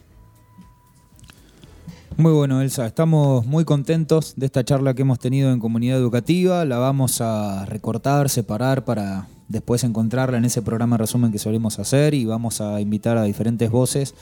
[2.15, 2.85] Muy bueno, Elsa.
[2.85, 6.63] Estamos muy contentos de esta charla que hemos tenido en comunidad educativa.
[6.63, 12.13] La vamos a recortar, separar para después encontrarla en ese programa resumen que solemos hacer
[12.13, 14.13] y vamos a invitar a diferentes voces.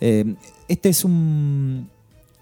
[0.00, 0.34] Eh,
[0.68, 1.88] este es un,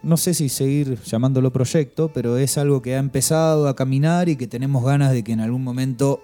[0.03, 4.37] no sé si seguir llamándolo proyecto, pero es algo que ha empezado a caminar y
[4.37, 6.21] que tenemos ganas de que en algún momento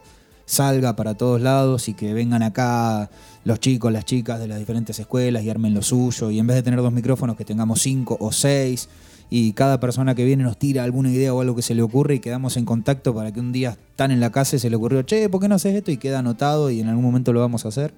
[0.46, 3.10] salga para todos lados y que vengan acá
[3.44, 6.30] los chicos, las chicas de las diferentes escuelas y armen lo suyo.
[6.30, 8.88] Y en vez de tener dos micrófonos, que tengamos cinco o seis.
[9.30, 12.16] Y cada persona que viene nos tira alguna idea o algo que se le ocurre
[12.16, 14.76] y quedamos en contacto para que un día están en la casa y se le
[14.76, 15.90] ocurrió, che, ¿por qué no haces esto?
[15.90, 17.94] Y queda anotado y en algún momento lo vamos a hacer.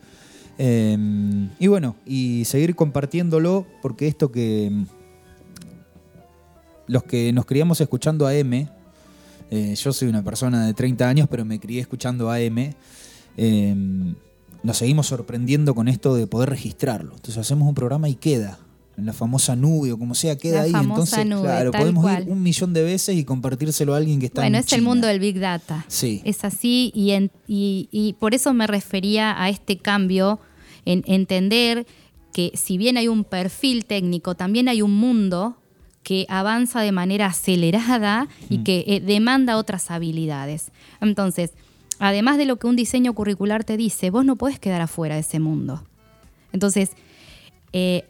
[0.59, 0.97] Eh,
[1.59, 4.71] y bueno, y seguir compartiéndolo porque esto que
[6.87, 8.69] los que nos criamos escuchando a M,
[9.51, 12.75] eh, yo soy una persona de 30 años, pero me crié escuchando AM.
[13.37, 14.15] eh,
[14.63, 17.15] nos seguimos sorprendiendo con esto de poder registrarlo.
[17.15, 18.59] Entonces hacemos un programa y queda.
[18.97, 20.70] En la famosa nube o como sea, queda La ahí.
[20.70, 22.22] famosa Entonces, nube, claro, podemos cual.
[22.22, 24.82] ir un millón de veces y compartírselo a alguien que está Bueno, en es el
[24.82, 25.84] mundo del Big Data.
[25.88, 26.22] Sí.
[26.24, 30.38] Es así y, en- y- y por eso me refería a este cambio
[30.84, 31.86] en entender
[32.32, 35.57] que si bien hay un perfil técnico, también hay un mundo
[36.05, 40.70] que avanza de manera acelerada y que eh, demanda otras habilidades.
[41.01, 41.53] Entonces,
[41.99, 45.22] además de lo que un diseño curricular te dice, vos no podés quedar afuera de
[45.22, 45.82] ese mundo.
[46.53, 46.90] Entonces,
[47.72, 48.05] eh,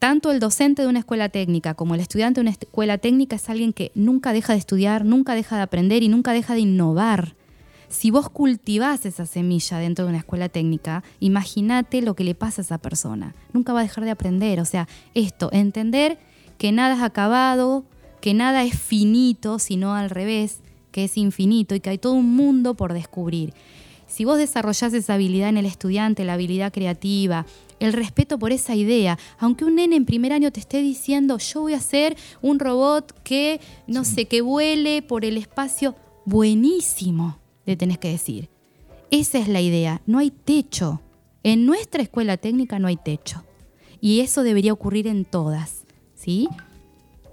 [0.00, 3.50] tanto el docente de una escuela técnica como el estudiante de una escuela técnica es
[3.50, 7.36] alguien que nunca deja de estudiar, nunca deja de aprender y nunca deja de innovar.
[7.90, 12.62] Si vos cultivás esa semilla dentro de una escuela técnica, imagínate lo que le pasa
[12.62, 13.34] a esa persona.
[13.52, 14.58] Nunca va a dejar de aprender.
[14.60, 16.18] O sea, esto, entender
[16.56, 17.84] que nada es acabado,
[18.22, 20.60] que nada es finito, sino al revés,
[20.92, 23.52] que es infinito y que hay todo un mundo por descubrir.
[24.10, 27.46] Si vos desarrollás esa habilidad en el estudiante, la habilidad creativa,
[27.78, 31.60] el respeto por esa idea, aunque un nene en primer año te esté diciendo, yo
[31.60, 35.94] voy a hacer un robot que, no sé, que vuele por el espacio,
[36.24, 38.48] buenísimo, le tenés que decir.
[39.12, 41.00] Esa es la idea, no hay techo.
[41.44, 43.44] En nuestra escuela técnica no hay techo.
[44.00, 45.84] Y eso debería ocurrir en todas,
[46.16, 46.48] ¿sí?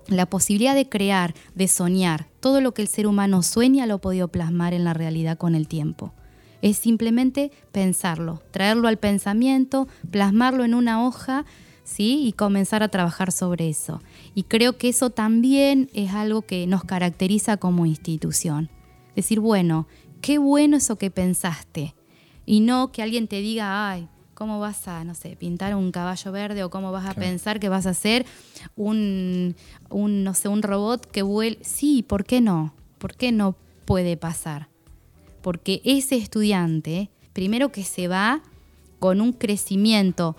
[0.07, 4.01] La posibilidad de crear, de soñar, todo lo que el ser humano sueña lo ha
[4.01, 6.13] podido plasmar en la realidad con el tiempo.
[6.61, 11.45] Es simplemente pensarlo, traerlo al pensamiento, plasmarlo en una hoja,
[11.84, 12.21] ¿sí?
[12.25, 14.01] Y comenzar a trabajar sobre eso.
[14.35, 18.69] Y creo que eso también es algo que nos caracteriza como institución.
[19.15, 19.88] Decir, bueno,
[20.21, 21.95] qué bueno eso que pensaste.
[22.45, 26.31] Y no que alguien te diga, ay, ¿cómo vas a, no sé, pintar un caballo
[26.31, 28.25] verde o cómo vas a pensar que vas a hacer
[28.75, 29.55] un,
[29.89, 31.57] un, no sé, un robot que vuele?
[31.61, 32.73] Sí, ¿por qué no?
[32.97, 33.55] ¿Por qué no
[33.85, 34.69] puede pasar?
[35.41, 38.41] Porque ese estudiante, primero que se va
[38.99, 40.35] con un crecimiento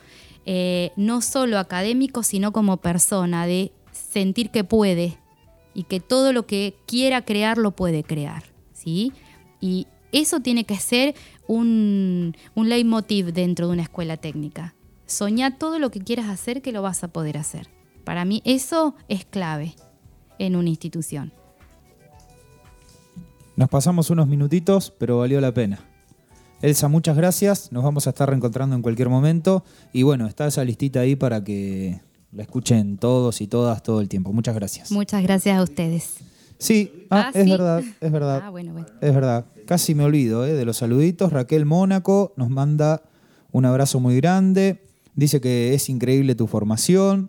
[0.46, 5.18] eh, no solo académico, sino como persona, de sentir que puede
[5.74, 9.12] y que todo lo que quiera crear lo puede crear, ¿sí?
[9.60, 11.14] Y eso tiene que ser
[11.46, 14.74] un, un leitmotiv dentro de una escuela técnica.
[15.06, 17.68] Soñar todo lo que quieras hacer que lo vas a poder hacer.
[18.04, 19.74] Para mí eso es clave
[20.38, 21.32] en una institución.
[23.58, 25.80] Nos pasamos unos minutitos, pero valió la pena.
[26.62, 27.72] Elsa, muchas gracias.
[27.72, 29.64] Nos vamos a estar reencontrando en cualquier momento.
[29.92, 34.08] Y bueno, está esa listita ahí para que la escuchen todos y todas todo el
[34.08, 34.32] tiempo.
[34.32, 34.92] Muchas gracias.
[34.92, 36.18] Muchas gracias a ustedes.
[36.58, 37.50] Sí, ah, Ah, es sí.
[37.50, 38.42] verdad, es verdad.
[38.44, 38.86] Ah, bueno, bueno.
[39.00, 39.46] Es verdad.
[39.66, 41.32] Casi me olvido eh, de los saluditos.
[41.32, 43.02] Raquel Mónaco nos manda
[43.50, 44.84] un abrazo muy grande.
[45.16, 47.28] Dice que es increíble tu formación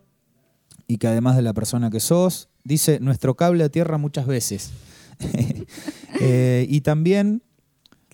[0.85, 4.69] y que además de la persona que sos, dice nuestro cable a tierra muchas veces.
[6.21, 7.41] Eh, y también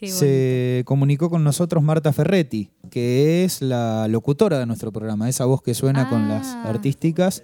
[0.02, 5.64] se comunicó con nosotros Marta Ferretti, que es la locutora de nuestro programa, esa voz
[5.64, 6.66] que suena con las Ah.
[6.70, 7.42] artísticas.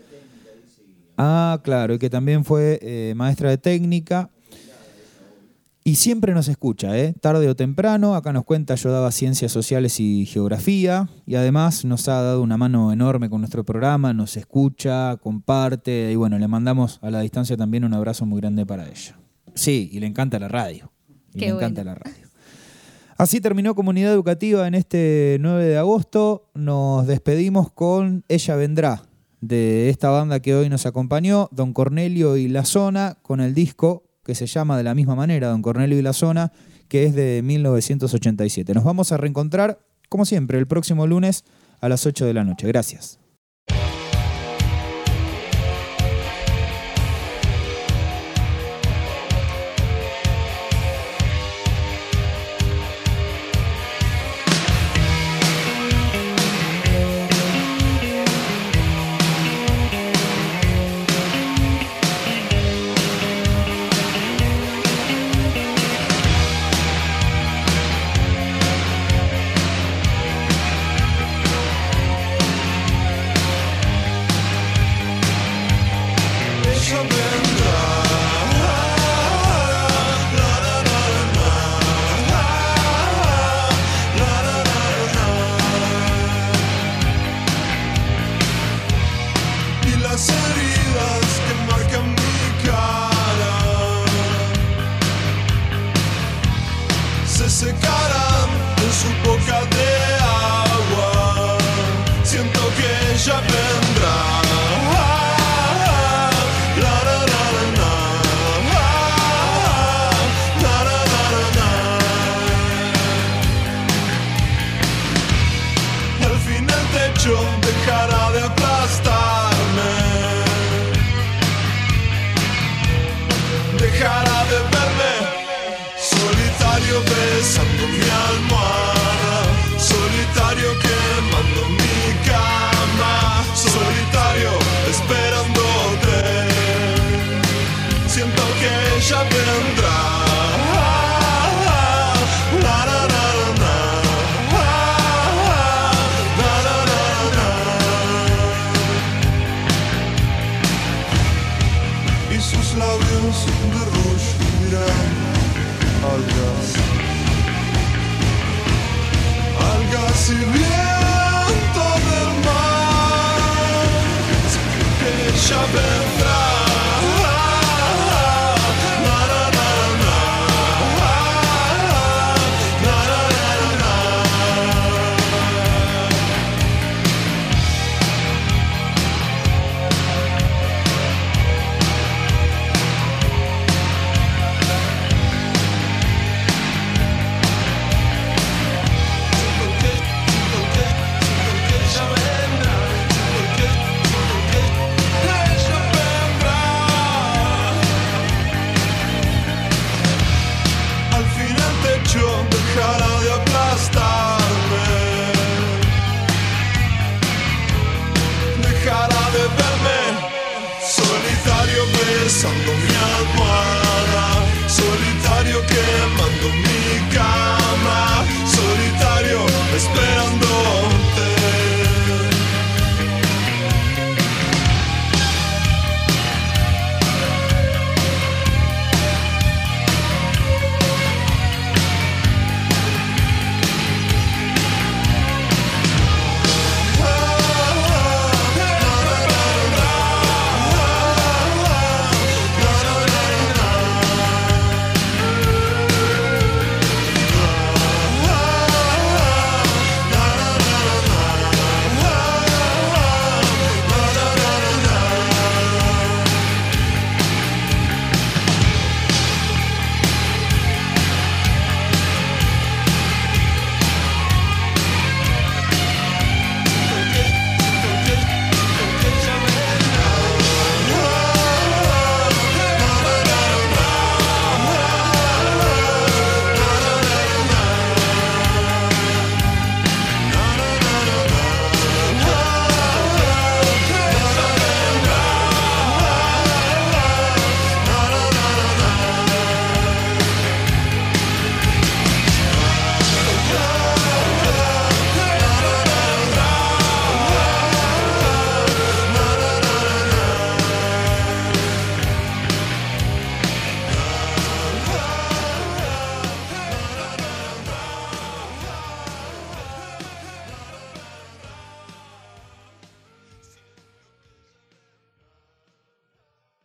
[1.18, 4.30] Ah, claro, y que también fue eh, maestra de técnica.
[5.84, 7.16] Y siempre nos escucha, ¿eh?
[7.20, 8.14] tarde o temprano.
[8.14, 11.10] Acá nos cuenta, yo daba ciencias sociales y geografía.
[11.26, 16.12] Y además nos ha dado una mano enorme con nuestro programa, nos escucha, comparte.
[16.12, 19.18] Y bueno, le mandamos a la distancia también un abrazo muy grande para ella.
[19.56, 20.92] Sí, y le encanta la radio.
[21.34, 21.68] Y Qué le bueno.
[21.68, 22.28] encanta la radio.
[23.18, 26.50] Así terminó Comunidad Educativa en este 9 de agosto.
[26.56, 29.04] Nos despedimos con Ella Vendrá,
[29.42, 34.04] de esta banda que hoy nos acompañó, Don Cornelio y La Zona, con el disco
[34.24, 36.52] que se llama de la misma manera, Don Cornelio y La Zona,
[36.88, 38.74] que es de 1987.
[38.74, 39.80] Nos vamos a reencontrar,
[40.10, 41.44] como siempre, el próximo lunes
[41.80, 42.68] a las 8 de la noche.
[42.68, 43.21] Gracias.